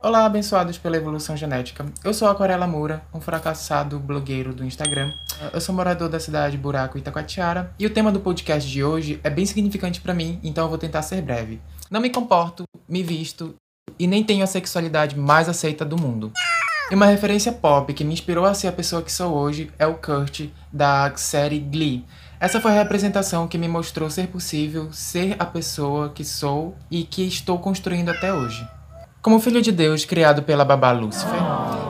Olá, 0.00 0.24
abençoados 0.24 0.78
pela 0.78 0.96
evolução 0.96 1.36
genética. 1.36 1.84
Eu 2.04 2.14
sou 2.14 2.28
Aquarela 2.28 2.68
Moura, 2.68 3.02
um 3.12 3.20
fracassado 3.20 3.98
blogueiro 3.98 4.54
do 4.54 4.64
Instagram. 4.64 5.12
Eu 5.52 5.60
sou 5.60 5.74
morador 5.74 6.08
da 6.08 6.20
cidade 6.20 6.56
Buraco 6.56 6.96
Itacoatiara 6.96 7.74
e 7.76 7.84
o 7.84 7.90
tema 7.90 8.12
do 8.12 8.20
podcast 8.20 8.70
de 8.70 8.84
hoje 8.84 9.18
é 9.24 9.28
bem 9.28 9.44
significante 9.44 10.00
para 10.00 10.14
mim, 10.14 10.38
então 10.44 10.64
eu 10.64 10.68
vou 10.68 10.78
tentar 10.78 11.02
ser 11.02 11.20
breve. 11.20 11.60
Não 11.90 12.00
me 12.00 12.10
comporto, 12.10 12.62
me 12.88 13.02
visto 13.02 13.56
e 13.98 14.06
nem 14.06 14.22
tenho 14.22 14.44
a 14.44 14.46
sexualidade 14.46 15.18
mais 15.18 15.48
aceita 15.48 15.84
do 15.84 16.00
mundo. 16.00 16.32
E 16.92 16.94
uma 16.94 17.06
referência 17.06 17.50
pop 17.50 17.92
que 17.92 18.04
me 18.04 18.14
inspirou 18.14 18.44
a 18.44 18.54
ser 18.54 18.68
a 18.68 18.72
pessoa 18.72 19.02
que 19.02 19.10
sou 19.10 19.34
hoje 19.34 19.68
é 19.80 19.86
o 19.86 19.94
Kurt, 19.94 20.48
da 20.72 21.12
série 21.16 21.58
Glee. 21.58 22.04
Essa 22.38 22.60
foi 22.60 22.70
a 22.70 22.74
representação 22.82 23.48
que 23.48 23.58
me 23.58 23.66
mostrou 23.66 24.08
ser 24.08 24.28
possível 24.28 24.92
ser 24.92 25.34
a 25.40 25.44
pessoa 25.44 26.10
que 26.10 26.24
sou 26.24 26.76
e 26.88 27.02
que 27.02 27.26
estou 27.26 27.58
construindo 27.58 28.10
até 28.10 28.32
hoje. 28.32 28.64
Como 29.20 29.40
filho 29.40 29.60
de 29.60 29.72
Deus 29.72 30.04
criado 30.04 30.44
pela 30.44 30.64
babá 30.64 30.92
Lúcifer, 30.92 31.40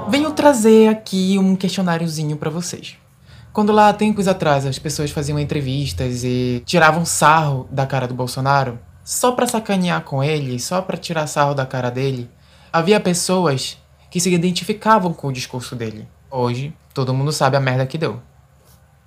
venho 0.09 0.31
trazer 0.33 0.89
aqui 0.89 1.39
um 1.39 1.55
questionáriozinho 1.55 2.39
para 2.39 2.49
vocês. 2.49 2.97
Quando 3.53 3.71
lá 3.71 3.93
tempos 3.93 4.27
atrás 4.27 4.65
as 4.65 4.79
pessoas 4.79 5.11
faziam 5.11 5.39
entrevistas 5.39 6.25
e 6.25 6.63
tiravam 6.65 7.05
sarro 7.05 7.69
da 7.71 7.87
cara 7.87 8.09
do 8.09 8.15
Bolsonaro, 8.15 8.79
só 9.05 9.33
para 9.33 9.47
sacanear 9.47 10.03
com 10.05 10.25
ele, 10.25 10.59
só 10.59 10.81
para 10.81 10.97
tirar 10.97 11.27
sarro 11.27 11.55
da 11.55 11.67
cara 11.67 11.91
dele, 11.91 12.31
havia 12.73 12.99
pessoas 12.99 13.77
que 14.11 14.21
se 14.21 14.33
identificavam 14.33 15.13
com 15.13 15.29
o 15.29 15.33
discurso 15.33 15.77
dele. 15.77 16.09
Hoje, 16.31 16.73
todo 16.95 17.13
mundo 17.13 17.31
sabe 17.31 17.59
a 17.59 17.61
merda 17.61 17.87
que 17.87 17.99
deu. 17.99 18.23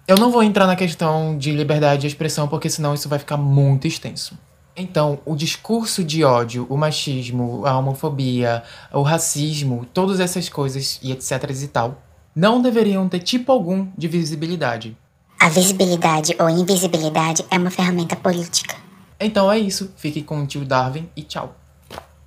Eu 0.07 0.17
não 0.17 0.31
vou 0.31 0.43
entrar 0.43 0.67
na 0.67 0.75
questão 0.75 1.35
de 1.35 1.51
liberdade 1.51 2.01
de 2.01 2.07
expressão 2.07 2.47
porque 2.47 2.69
senão 2.69 2.93
isso 2.93 3.09
vai 3.09 3.17
ficar 3.17 3.37
muito 3.37 3.87
extenso. 3.87 4.37
Então, 4.75 5.19
o 5.25 5.35
discurso 5.35 6.03
de 6.03 6.23
ódio, 6.23 6.65
o 6.69 6.77
machismo, 6.77 7.65
a 7.65 7.77
homofobia, 7.77 8.63
o 8.91 9.01
racismo, 9.01 9.85
todas 9.93 10.19
essas 10.19 10.47
coisas 10.47 10.99
e 11.03 11.11
etc 11.11 11.43
e 11.61 11.67
tal, 11.67 12.01
não 12.35 12.61
deveriam 12.61 13.07
ter 13.09 13.19
tipo 13.19 13.51
algum 13.51 13.87
de 13.97 14.07
visibilidade. 14.07 14.97
A 15.39 15.49
visibilidade 15.49 16.35
ou 16.39 16.49
invisibilidade 16.49 17.43
é 17.49 17.57
uma 17.57 17.69
ferramenta 17.69 18.15
política. 18.15 18.75
Então 19.19 19.51
é 19.51 19.59
isso. 19.59 19.91
Fique 19.97 20.21
com 20.23 20.41
o 20.43 20.47
tio 20.47 20.63
Darwin 20.63 21.09
e 21.15 21.23
tchau. 21.23 21.55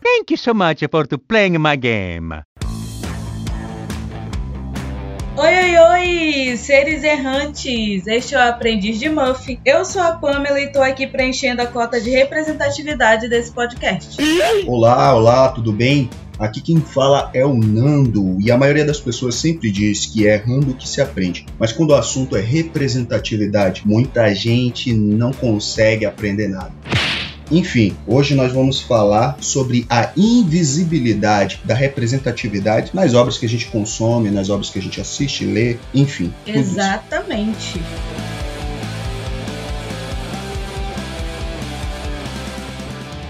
Thank 0.02 0.32
you 0.32 0.36
so 0.36 0.52
much 0.52 0.80
for 0.90 1.06
playing 1.26 1.58
my 1.58 1.76
game. 1.76 2.42
Oi, 5.36 5.52
oi, 5.52 5.76
oi, 5.76 6.56
seres 6.56 7.02
errantes! 7.02 8.06
Este 8.06 8.36
é 8.36 8.38
o 8.38 8.48
Aprendiz 8.48 9.00
de 9.00 9.08
Muff. 9.08 9.58
Eu 9.64 9.84
sou 9.84 10.00
a 10.00 10.12
Pamela 10.12 10.60
e 10.60 10.70
tô 10.70 10.80
aqui 10.80 11.08
preenchendo 11.08 11.60
a 11.60 11.66
cota 11.66 12.00
de 12.00 12.08
representatividade 12.08 13.28
desse 13.28 13.50
podcast. 13.50 14.16
Olá, 14.64 15.12
olá, 15.12 15.48
tudo 15.48 15.72
bem? 15.72 16.08
Aqui 16.38 16.60
quem 16.60 16.80
fala 16.80 17.32
é 17.34 17.44
o 17.44 17.52
Nando, 17.52 18.40
e 18.40 18.52
a 18.52 18.56
maioria 18.56 18.84
das 18.84 19.00
pessoas 19.00 19.34
sempre 19.34 19.72
diz 19.72 20.06
que 20.06 20.24
é 20.24 20.34
errando 20.34 20.72
que 20.74 20.88
se 20.88 21.00
aprende. 21.00 21.44
Mas 21.58 21.72
quando 21.72 21.90
o 21.90 21.94
assunto 21.96 22.36
é 22.36 22.40
representatividade, 22.40 23.82
muita 23.84 24.32
gente 24.32 24.92
não 24.92 25.32
consegue 25.32 26.06
aprender 26.06 26.46
nada. 26.46 26.72
Enfim, 27.50 27.94
hoje 28.06 28.34
nós 28.34 28.52
vamos 28.52 28.80
falar 28.80 29.36
sobre 29.40 29.86
a 29.90 30.10
invisibilidade 30.16 31.60
da 31.62 31.74
representatividade 31.74 32.90
nas 32.94 33.12
obras 33.12 33.36
que 33.36 33.44
a 33.44 33.48
gente 33.48 33.66
consome, 33.66 34.30
nas 34.30 34.48
obras 34.48 34.70
que 34.70 34.78
a 34.78 34.82
gente 34.82 35.00
assiste, 35.00 35.44
lê, 35.44 35.76
enfim. 35.92 36.32
Exatamente. 36.46 37.80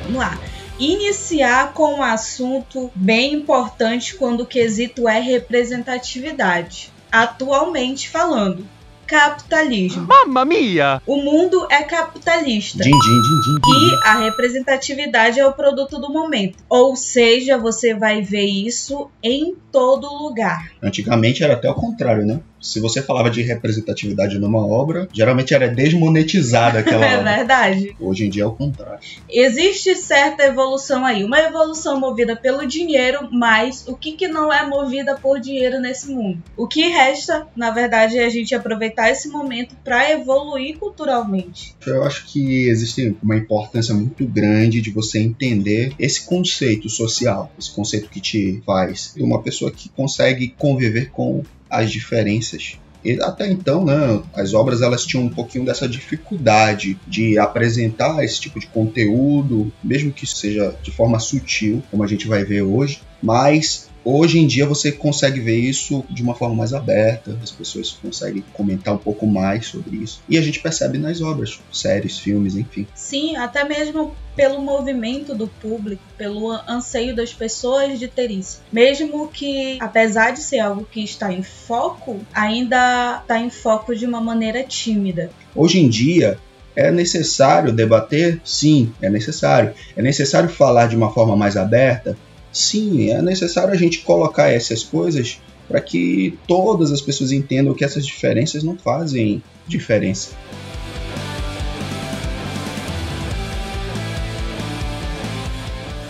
Vamos 0.04 0.18
lá. 0.18 0.38
Iniciar 0.78 1.72
com 1.72 1.94
um 1.94 2.02
assunto 2.02 2.90
bem 2.94 3.34
importante 3.34 4.14
quando 4.14 4.42
o 4.42 4.46
quesito 4.46 5.08
é 5.08 5.18
representatividade. 5.18 6.92
Atualmente 7.10 8.08
falando, 8.08 8.66
capitalismo. 9.06 10.06
Mamma 10.06 10.44
mia! 10.44 11.00
O 11.06 11.16
mundo 11.16 11.66
é 11.70 11.82
capitalista. 11.82 12.82
Din, 12.82 12.90
din, 12.90 12.98
din, 12.98 13.40
din, 13.40 13.60
din. 13.60 13.88
E 13.88 14.08
a 14.08 14.18
representatividade 14.18 15.40
é 15.40 15.46
o 15.46 15.52
produto 15.52 15.98
do 15.98 16.12
momento. 16.12 16.58
Ou 16.68 16.96
seja, 16.96 17.58
você 17.58 17.94
vai 17.94 18.22
ver 18.22 18.46
isso 18.46 19.10
em 19.22 19.54
todo 19.70 20.06
lugar. 20.06 20.70
Antigamente 20.82 21.42
era 21.42 21.54
até 21.54 21.70
o 21.70 21.74
contrário, 21.74 22.24
né? 22.24 22.40
Se 22.64 22.80
você 22.80 23.02
falava 23.02 23.30
de 23.30 23.42
representatividade 23.42 24.38
numa 24.38 24.66
obra, 24.66 25.06
geralmente 25.12 25.52
era 25.54 25.68
desmonetizada 25.68 26.78
aquela 26.78 27.04
É 27.04 27.18
obra. 27.18 27.36
verdade. 27.36 27.94
Hoje 28.00 28.24
em 28.24 28.30
dia 28.30 28.44
é 28.44 28.46
o 28.46 28.52
contrário. 28.52 29.00
Existe 29.28 29.94
certa 29.94 30.44
evolução 30.44 31.04
aí, 31.04 31.22
uma 31.24 31.38
evolução 31.38 32.00
movida 32.00 32.34
pelo 32.34 32.66
dinheiro, 32.66 33.28
mas 33.30 33.84
o 33.86 33.94
que, 33.94 34.12
que 34.12 34.28
não 34.28 34.52
é 34.52 34.66
movida 34.66 35.14
por 35.16 35.38
dinheiro 35.38 35.78
nesse 35.78 36.08
mundo? 36.10 36.42
O 36.56 36.66
que 36.66 36.88
resta, 36.88 37.46
na 37.54 37.70
verdade, 37.70 38.18
é 38.18 38.24
a 38.24 38.30
gente 38.30 38.54
aproveitar 38.54 39.10
esse 39.10 39.28
momento 39.28 39.76
para 39.84 40.10
evoluir 40.10 40.78
culturalmente. 40.78 41.74
Eu 41.86 42.02
acho 42.04 42.24
que 42.26 42.68
existe 42.68 43.14
uma 43.22 43.36
importância 43.36 43.94
muito 43.94 44.24
grande 44.26 44.80
de 44.80 44.90
você 44.90 45.18
entender 45.18 45.92
esse 45.98 46.24
conceito 46.24 46.88
social, 46.88 47.52
esse 47.58 47.70
conceito 47.70 48.08
que 48.08 48.20
te 48.20 48.62
faz 48.64 49.14
uma 49.18 49.42
pessoa 49.42 49.70
que 49.70 49.88
consegue 49.90 50.48
conviver 50.58 51.10
com 51.10 51.42
as 51.68 51.90
diferenças. 51.90 52.78
E 53.04 53.20
até 53.22 53.50
então, 53.50 53.84
né, 53.84 54.22
as 54.34 54.54
obras 54.54 54.80
elas 54.80 55.04
tinham 55.04 55.24
um 55.24 55.28
pouquinho 55.28 55.64
dessa 55.64 55.86
dificuldade 55.86 56.98
de 57.06 57.38
apresentar 57.38 58.24
esse 58.24 58.40
tipo 58.40 58.58
de 58.58 58.66
conteúdo, 58.66 59.70
mesmo 59.82 60.10
que 60.10 60.26
seja 60.26 60.74
de 60.82 60.90
forma 60.90 61.18
sutil, 61.20 61.82
como 61.90 62.02
a 62.02 62.06
gente 62.06 62.26
vai 62.26 62.44
ver 62.44 62.62
hoje, 62.62 63.02
mas 63.22 63.90
Hoje 64.04 64.38
em 64.38 64.46
dia 64.46 64.66
você 64.66 64.92
consegue 64.92 65.40
ver 65.40 65.56
isso 65.56 66.04
de 66.10 66.22
uma 66.22 66.34
forma 66.34 66.54
mais 66.54 66.74
aberta, 66.74 67.38
as 67.42 67.50
pessoas 67.50 67.90
conseguem 67.90 68.44
comentar 68.52 68.92
um 68.92 68.98
pouco 68.98 69.26
mais 69.26 69.66
sobre 69.66 69.96
isso. 69.96 70.22
E 70.28 70.36
a 70.36 70.42
gente 70.42 70.60
percebe 70.60 70.98
nas 70.98 71.22
obras, 71.22 71.58
séries, 71.72 72.18
filmes, 72.18 72.54
enfim. 72.54 72.86
Sim, 72.94 73.36
até 73.36 73.64
mesmo 73.64 74.14
pelo 74.36 74.60
movimento 74.60 75.34
do 75.34 75.46
público, 75.46 76.02
pelo 76.18 76.50
anseio 76.68 77.16
das 77.16 77.32
pessoas 77.32 77.98
de 77.98 78.06
ter 78.06 78.30
isso. 78.30 78.60
Mesmo 78.70 79.28
que, 79.28 79.78
apesar 79.80 80.32
de 80.32 80.40
ser 80.40 80.58
algo 80.58 80.86
que 80.90 81.02
está 81.02 81.32
em 81.32 81.42
foco, 81.42 82.20
ainda 82.34 83.20
está 83.22 83.38
em 83.38 83.48
foco 83.48 83.94
de 83.94 84.04
uma 84.04 84.20
maneira 84.20 84.62
tímida. 84.64 85.30
Hoje 85.54 85.80
em 85.80 85.88
dia, 85.88 86.38
é 86.76 86.90
necessário 86.90 87.72
debater? 87.72 88.40
Sim, 88.44 88.92
é 89.00 89.08
necessário. 89.08 89.72
É 89.96 90.02
necessário 90.02 90.48
falar 90.48 90.88
de 90.88 90.96
uma 90.96 91.12
forma 91.12 91.36
mais 91.36 91.56
aberta? 91.56 92.16
Sim, 92.54 93.10
é 93.10 93.20
necessário 93.20 93.74
a 93.74 93.76
gente 93.76 94.02
colocar 94.02 94.48
essas 94.48 94.84
coisas 94.84 95.40
para 95.66 95.80
que 95.80 96.38
todas 96.46 96.92
as 96.92 97.00
pessoas 97.00 97.32
entendam 97.32 97.74
que 97.74 97.84
essas 97.84 98.06
diferenças 98.06 98.62
não 98.62 98.78
fazem 98.78 99.42
diferença. 99.66 100.30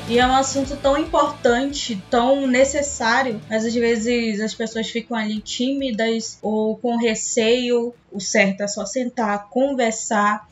E 0.07 0.19
é 0.19 0.27
um 0.27 0.35
assunto 0.35 0.77
tão 0.77 0.99
importante, 0.99 2.01
tão 2.11 2.47
necessário, 2.47 3.41
mas 3.49 3.65
às 3.65 3.75
vezes 3.75 4.39
as 4.39 4.55
pessoas 4.55 4.91
ficam 4.91 5.17
ali 5.17 5.41
tímidas 5.41 6.39
ou 6.43 6.77
com 6.77 6.99
receio. 6.99 7.95
O 8.13 8.21
certo 8.21 8.61
é 8.61 8.69
só 8.69 8.85
sentar, 8.85 9.49
conversar, 9.49 10.47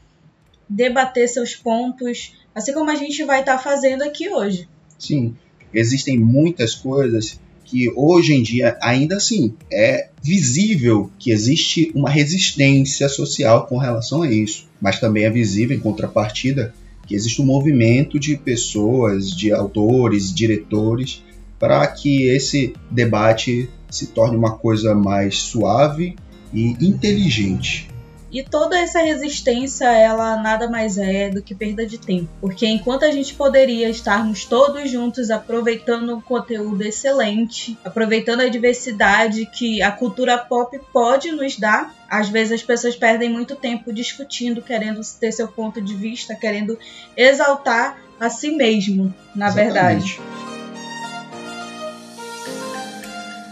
debater 0.66 1.28
seus 1.28 1.54
pontos, 1.54 2.32
assim 2.54 2.72
como 2.72 2.90
a 2.90 2.94
gente 2.94 3.22
vai 3.24 3.40
estar 3.40 3.58
fazendo 3.58 4.02
aqui 4.02 4.30
hoje. 4.30 4.66
Sim, 4.98 5.36
existem 5.72 6.18
muitas 6.18 6.74
coisas 6.74 7.40
que 7.64 7.90
hoje 7.96 8.34
em 8.34 8.42
dia, 8.42 8.76
ainda 8.82 9.16
assim, 9.16 9.54
é 9.72 10.08
visível 10.22 11.10
que 11.18 11.30
existe 11.30 11.90
uma 11.94 12.10
resistência 12.10 13.08
social 13.08 13.66
com 13.66 13.78
relação 13.78 14.22
a 14.22 14.30
isso, 14.30 14.68
mas 14.80 15.00
também 15.00 15.24
é 15.24 15.30
visível, 15.30 15.76
em 15.76 15.80
contrapartida, 15.80 16.74
que 17.06 17.14
existe 17.14 17.40
um 17.40 17.46
movimento 17.46 18.18
de 18.18 18.36
pessoas, 18.36 19.30
de 19.30 19.52
autores, 19.52 20.32
diretores, 20.34 21.22
para 21.58 21.86
que 21.86 22.24
esse 22.24 22.74
debate 22.90 23.68
se 23.90 24.08
torne 24.08 24.36
uma 24.36 24.56
coisa 24.56 24.94
mais 24.94 25.38
suave 25.38 26.16
e 26.52 26.76
inteligente. 26.80 27.88
E 28.32 28.42
toda 28.42 28.78
essa 28.78 29.00
resistência, 29.00 29.84
ela 29.84 30.36
nada 30.36 30.66
mais 30.66 30.96
é 30.96 31.28
do 31.28 31.42
que 31.42 31.54
perda 31.54 31.84
de 31.84 31.98
tempo. 31.98 32.30
Porque 32.40 32.66
enquanto 32.66 33.04
a 33.04 33.10
gente 33.10 33.34
poderia 33.34 33.90
estarmos 33.90 34.46
todos 34.46 34.90
juntos 34.90 35.30
aproveitando 35.30 36.16
um 36.16 36.20
conteúdo 36.20 36.82
excelente, 36.82 37.76
aproveitando 37.84 38.40
a 38.40 38.48
diversidade 38.48 39.44
que 39.44 39.82
a 39.82 39.92
cultura 39.92 40.38
pop 40.38 40.80
pode 40.90 41.30
nos 41.30 41.58
dar, 41.58 41.94
às 42.08 42.30
vezes 42.30 42.54
as 42.54 42.62
pessoas 42.62 42.96
perdem 42.96 43.28
muito 43.28 43.54
tempo 43.54 43.92
discutindo, 43.92 44.62
querendo 44.62 45.02
ter 45.20 45.30
seu 45.30 45.48
ponto 45.48 45.82
de 45.82 45.94
vista, 45.94 46.34
querendo 46.34 46.78
exaltar 47.14 47.98
a 48.18 48.30
si 48.30 48.56
mesmo, 48.56 49.14
na 49.36 49.50
verdade. 49.50 50.04
Exatamente. 50.06 50.52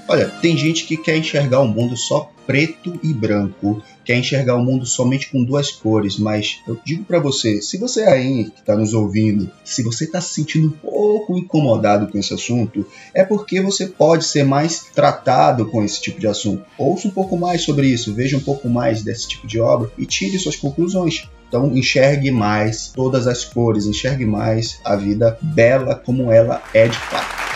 Olha, 0.09 0.29
tem 0.41 0.57
gente 0.57 0.87
que 0.87 0.97
quer 0.97 1.17
enxergar 1.17 1.61
o 1.61 1.69
mundo 1.69 1.97
só 1.97 2.33
preto 2.45 2.99
e 3.01 3.15
branco, 3.15 3.81
quer 4.05 4.17
enxergar 4.17 4.57
o 4.57 4.65
mundo 4.65 4.87
somente 4.87 5.31
com 5.31 5.45
duas 5.45 5.71
cores, 5.71 6.19
mas 6.19 6.61
eu 6.67 6.79
digo 6.85 7.05
para 7.05 7.19
você, 7.19 7.61
se 7.61 7.79
você 7.79 8.03
aí 8.03 8.45
que 8.45 8.61
está 8.61 8.77
nos 8.77 8.95
ouvindo, 8.95 9.51
se 9.65 9.83
você 9.83 10.05
está 10.05 10.21
se 10.21 10.35
sentindo 10.35 10.69
um 10.69 10.71
pouco 10.71 11.37
incomodado 11.37 12.09
com 12.09 12.19
esse 12.19 12.33
assunto, 12.35 12.87
é 13.15 13.25
porque 13.25 13.61
você 13.61 13.87
pode 13.87 14.25
ser 14.25 14.45
mais 14.45 14.87
tratado 14.95 15.67
com 15.67 15.85
esse 15.85 16.01
tipo 16.01 16.21
de 16.21 16.27
assunto. 16.27 16.65
Ouça 16.79 17.09
um 17.09 17.13
pouco 17.13 17.37
mais 17.37 17.63
sobre 17.63 17.89
isso, 17.89 18.15
veja 18.15 18.37
um 18.37 18.41
pouco 18.41 18.69
mais 18.69 19.03
desse 19.03 19.29
tipo 19.29 19.47
de 19.47 19.61
obra 19.61 19.91
e 19.97 20.07
tire 20.07 20.39
suas 20.39 20.57
conclusões. 20.57 21.29
Então 21.49 21.77
enxergue 21.77 22.31
mais 22.31 22.93
todas 22.95 23.27
as 23.27 23.45
cores, 23.45 23.87
enxergue 23.87 24.25
mais 24.25 24.81
a 24.85 24.95
vida 24.95 25.37
bela 25.43 25.97
como 25.97 26.31
ela 26.31 26.63
é 26.73 26.87
de 26.87 26.97
fato. 26.97 27.50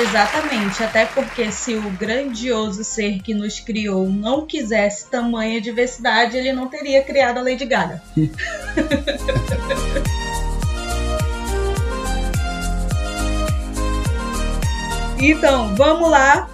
Exatamente, 0.00 0.84
até 0.84 1.06
porque 1.06 1.50
se 1.50 1.74
o 1.74 1.90
grandioso 1.90 2.84
ser 2.84 3.20
que 3.20 3.34
nos 3.34 3.58
criou 3.58 4.08
não 4.08 4.46
quisesse 4.46 5.10
tamanha 5.10 5.60
diversidade, 5.60 6.36
ele 6.36 6.52
não 6.52 6.68
teria 6.68 7.02
criado 7.02 7.38
a 7.38 7.42
Lady 7.42 7.64
Gaga. 7.64 8.00
então, 15.20 15.74
vamos 15.74 16.08
lá 16.08 16.48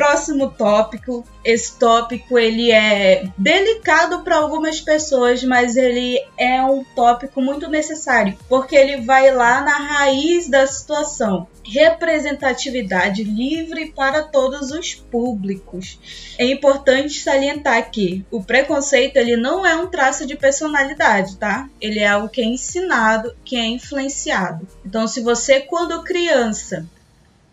próximo 0.00 0.50
tópico. 0.50 1.26
Esse 1.44 1.78
tópico 1.78 2.38
ele 2.38 2.72
é 2.72 3.28
delicado 3.36 4.20
para 4.20 4.36
algumas 4.36 4.80
pessoas, 4.80 5.44
mas 5.44 5.76
ele 5.76 6.18
é 6.38 6.62
um 6.62 6.82
tópico 6.82 7.42
muito 7.42 7.68
necessário, 7.68 8.34
porque 8.48 8.74
ele 8.74 9.02
vai 9.02 9.30
lá 9.30 9.60
na 9.60 9.76
raiz 9.76 10.48
da 10.48 10.66
situação. 10.66 11.46
Representatividade 11.62 13.22
livre 13.22 13.92
para 13.94 14.22
todos 14.22 14.70
os 14.70 14.94
públicos. 14.94 15.98
É 16.38 16.46
importante 16.46 17.20
salientar 17.20 17.90
que 17.90 18.24
o 18.30 18.42
preconceito 18.42 19.18
ele 19.18 19.36
não 19.36 19.66
é 19.66 19.76
um 19.76 19.86
traço 19.86 20.26
de 20.26 20.34
personalidade, 20.34 21.36
tá? 21.36 21.68
Ele 21.78 21.98
é 21.98 22.08
algo 22.08 22.30
que 22.30 22.40
é 22.40 22.44
ensinado, 22.44 23.36
que 23.44 23.54
é 23.54 23.66
influenciado. 23.66 24.66
Então, 24.84 25.06
se 25.06 25.20
você 25.20 25.60
quando 25.60 26.02
criança 26.02 26.88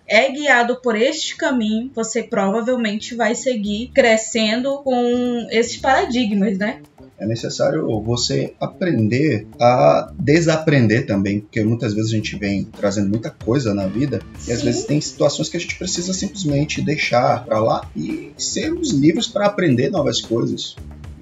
é 0.07 0.31
guiado 0.31 0.80
por 0.81 0.95
este 0.95 1.36
caminho, 1.36 1.92
você 1.94 2.24
provavelmente 2.24 3.13
vai 3.15 3.36
seguir 3.36 3.92
crescendo 3.94 4.77
com 4.83 5.48
esses 5.51 5.77
paradigmas, 5.77 6.57
né? 6.57 6.81
É 7.19 7.25
necessário 7.25 8.00
você 8.01 8.54
aprender 8.59 9.48
a 9.59 10.13
desaprender 10.19 11.07
também, 11.07 11.39
porque 11.42 11.63
muitas 11.63 11.94
vezes 11.94 12.12
a 12.12 12.15
gente 12.15 12.38
vem 12.38 12.65
trazendo 12.65 13.09
muita 13.09 13.31
coisa 13.31 13.74
na 13.74 13.88
vida 13.88 14.21
Sim. 14.38 14.51
e 14.51 14.54
às 14.54 14.62
vezes 14.62 14.86
tem 14.86 15.01
situações 15.01 15.50
que 15.50 15.57
a 15.57 15.59
gente 15.59 15.77
precisa 15.77 16.13
simplesmente 16.13 16.80
deixar 16.80 17.44
para 17.44 17.60
lá 17.60 17.89
e 17.95 18.31
sermos 18.38 18.92
livres 18.92 19.25
para 19.27 19.48
aprender 19.48 19.89
novas 19.89 20.21
coisas. 20.21 20.75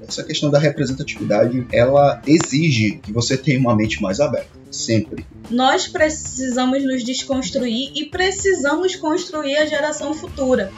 Essa 0.06 0.24
questão 0.24 0.52
da 0.52 0.60
representatividade, 0.60 1.66
ela 1.72 2.22
exige 2.28 3.00
que 3.02 3.12
você 3.12 3.38
tenha 3.38 3.60
uma 3.60 3.76
mente 3.76 4.02
mais 4.02 4.20
aberta, 4.20 4.50
sempre. 4.76 5.26
Nós 5.50 5.88
precisamos 5.88 6.84
nos 6.84 7.04
desconstruir 7.04 7.92
e 7.96 8.06
precisamos 8.06 8.96
construir 8.96 9.58
a 9.58 9.66
geração 9.66 10.14
futura 10.14 10.72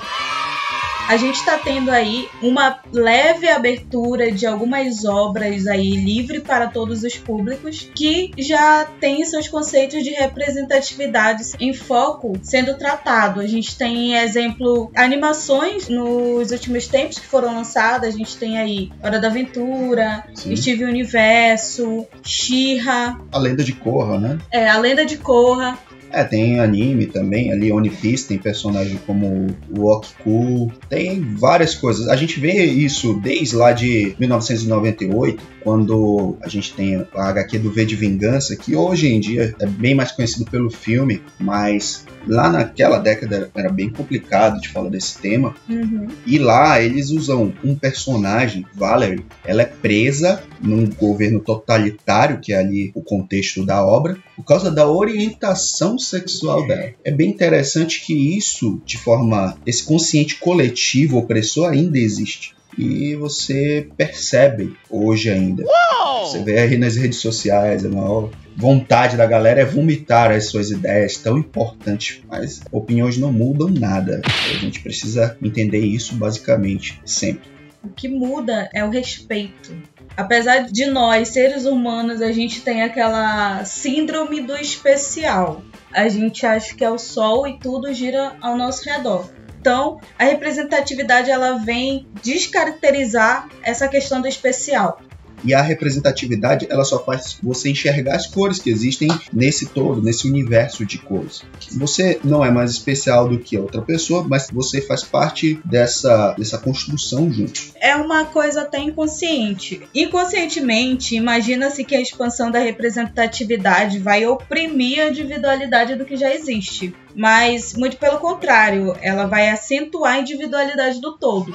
a 1.08 1.16
gente 1.16 1.36
está 1.36 1.58
tendo 1.58 1.90
aí 1.90 2.28
uma 2.42 2.80
leve 2.92 3.48
abertura 3.50 4.32
de 4.32 4.46
algumas 4.46 5.06
obras 5.06 5.66
aí 5.68 5.92
livre 5.92 6.42
para 6.42 6.68
todos 6.68 7.04
os 7.04 7.18
públicos 7.18 7.90
que 7.96 8.32
já 8.38 8.86
tem 9.00 9.24
seus 9.26 9.48
conceitos 9.48 10.04
de 10.04 10.12
representatividade 10.12 11.44
em 11.60 11.74
foco 11.74 12.34
sendo 12.42 12.78
tratado. 12.78 13.40
A 13.40 13.48
gente 13.48 13.78
tem 13.78 14.16
exemplo 14.18 14.92
animações 14.96 15.88
nos 15.88 16.52
últimos 16.52 16.88
tempos 16.88 17.20
que 17.20 17.26
foram 17.26 17.56
lançadas. 17.56 18.14
A 18.14 18.18
gente 18.18 18.36
tem 18.38 18.58
aí 18.58 18.92
Hora 19.02 19.20
da 19.20 19.28
Aventura, 19.28 20.26
Sim. 20.34 20.56
Steve 20.56 20.84
Universo, 20.84 22.06
She-Ra, 22.24 23.20
A 23.32 23.38
Lenda 23.38 23.64
de 23.64 23.74
Korra, 23.74 24.20
né? 24.20 24.38
É, 24.52 24.70
A 24.70 24.78
Lenda 24.78 25.06
de 25.06 25.18
Korra. 25.18 25.78
É, 26.12 26.24
tem 26.24 26.60
anime 26.60 27.06
também, 27.06 27.52
ali 27.52 27.72
One 27.72 27.90
Piece 27.90 28.28
tem 28.28 28.38
personagem 28.38 29.00
como 29.06 29.48
o 29.70 29.86
Okiku, 29.86 30.72
tem 30.90 31.22
várias 31.22 31.76
coisas. 31.76 32.08
A 32.08 32.16
gente 32.16 32.40
vê 32.40 32.64
isso 32.66 33.14
desde 33.16 33.56
lá 33.56 33.72
de 33.72 34.16
1998, 34.20 35.42
quando 35.62 36.38
a 36.42 36.48
gente 36.48 36.74
tem 36.74 37.06
a 37.14 37.30
HQ 37.30 37.60
do 37.60 37.72
V 37.72 37.86
de 37.86 37.96
Vingança, 37.96 38.56
que 38.56 38.76
hoje 38.76 39.08
em 39.08 39.20
dia 39.20 39.54
é 39.60 39.66
bem 39.66 39.94
mais 39.94 40.12
conhecido 40.12 40.50
pelo 40.50 40.70
filme, 40.70 41.22
mas 41.40 42.06
lá 42.26 42.50
naquela 42.50 43.00
década 43.00 43.50
era 43.56 43.70
bem 43.70 43.90
complicado 43.90 44.60
de 44.62 44.70
falar 44.70 44.90
desse 44.90 45.18
tema. 45.20 45.56
Uhum. 45.70 46.08
E 46.26 46.38
lá 46.38 46.82
eles 46.82 47.10
usam 47.10 47.54
um 47.64 47.76
personagem, 47.76 48.66
Valerie, 48.74 49.26
ela 49.46 49.62
é 49.62 49.66
presa 49.66 50.42
num 50.62 50.90
governo 50.90 51.40
totalitário, 51.40 52.40
que 52.40 52.54
é 52.54 52.58
ali 52.58 52.92
o 52.96 53.02
contexto 53.02 53.66
da 53.66 53.86
obra, 53.86 54.18
por 54.38 54.46
causa 54.46 54.72
da 54.72 54.88
orientação 54.88 55.98
sexual 55.98 56.66
dela. 56.68 56.94
É 57.04 57.12
bem 57.12 57.30
interessante 57.30 58.06
que 58.06 58.38
isso, 58.38 58.80
de 58.86 58.98
forma, 58.98 59.58
esse 59.66 59.84
consciente 59.84 60.36
coletivo 60.36 61.18
opressor 61.18 61.70
ainda 61.70 61.98
existe 61.98 62.56
e 62.78 63.16
você 63.16 63.90
percebe 63.98 64.76
hoje 64.90 65.32
ainda. 65.32 65.64
Uou! 65.64 66.26
Você 66.28 66.44
vê 66.44 66.60
aí 66.60 66.78
nas 66.78 66.96
redes 66.96 67.18
sociais, 67.18 67.84
a 67.84 67.90
maior 67.90 68.30
vontade 68.56 69.18
da 69.18 69.26
galera 69.26 69.62
é 69.62 69.66
vomitar 69.66 70.32
as 70.32 70.46
suas 70.46 70.70
ideias 70.70 71.18
tão 71.18 71.38
importantes, 71.38 72.22
mas 72.28 72.62
opiniões 72.72 73.18
não 73.18 73.32
mudam 73.32 73.70
nada. 73.70 74.22
A 74.26 74.54
gente 74.60 74.82
precisa 74.82 75.36
entender 75.42 75.80
isso 75.80 76.16
basicamente 76.16 77.02
sempre. 77.04 77.50
O 77.84 77.90
que 77.90 78.08
muda 78.08 78.70
é 78.74 78.84
o 78.84 78.90
respeito. 78.90 79.76
Apesar 80.18 80.64
de 80.64 80.88
nós, 80.88 81.28
seres 81.28 81.66
humanos, 81.66 82.24
a 82.24 82.32
gente 82.32 82.62
tem 82.62 82.82
aquela 82.82 83.64
síndrome 83.64 84.42
do 84.42 84.58
especial. 84.58 85.62
A 85.94 86.10
gente 86.10 86.44
acha 86.44 86.74
que 86.76 86.84
é 86.84 86.90
o 86.90 86.98
sol 86.98 87.48
e 87.48 87.60
tudo 87.60 87.94
gira 87.94 88.36
ao 88.42 88.58
nosso 88.58 88.84
redor. 88.84 89.30
Então, 89.60 90.02
a 90.18 90.24
representatividade 90.24 91.30
ela 91.30 91.60
vem 91.60 92.08
descaracterizar 92.24 93.48
essa 93.62 93.88
questão 93.88 94.20
do 94.20 94.28
especial. 94.28 95.00
E 95.44 95.54
a 95.54 95.62
representatividade, 95.62 96.68
ela 96.70 96.84
só 96.84 97.04
faz 97.04 97.38
você 97.42 97.70
enxergar 97.70 98.16
as 98.16 98.28
cores 98.28 98.60
que 98.60 98.70
existem 98.70 99.08
nesse 99.32 99.68
todo, 99.68 100.02
nesse 100.02 100.28
universo 100.28 100.86
de 100.86 100.98
cores. 100.98 101.44
Você 101.74 102.20
não 102.24 102.44
é 102.44 102.52
mais 102.52 102.72
especial 102.72 103.28
do 103.28 103.38
que 103.38 103.56
a 103.56 103.62
outra 103.62 103.82
pessoa, 103.82 104.26
mas 104.28 104.48
você 104.52 104.82
faz 104.82 105.04
parte 105.04 105.60
dessa, 105.64 106.34
dessa 106.34 106.58
construção 106.58 107.32
junto. 107.32 107.62
É 107.80 107.96
uma 107.96 108.26
coisa 108.26 108.62
até 108.62 108.80
inconsciente. 108.80 109.82
Inconscientemente, 109.94 111.16
imagina-se 111.16 111.84
que 111.84 111.96
a 111.96 112.02
expansão 112.02 112.52
da 112.52 112.60
representatividade 112.60 114.00
vai 114.00 114.26
oprimir 114.26 115.02
a 115.02 115.10
individualidade 115.10 115.96
do 115.96 116.06
que 116.06 116.18
já 116.18 116.34
existe. 116.34 116.94
Mas, 117.16 117.74
muito 117.74 117.98
pelo 117.98 118.20
contrário, 118.20 118.96
ela 119.02 119.26
vai 119.26 119.50
acentuar 119.50 120.16
a 120.16 120.20
individualidade 120.20 121.02
do 121.02 121.18
todo. 121.18 121.52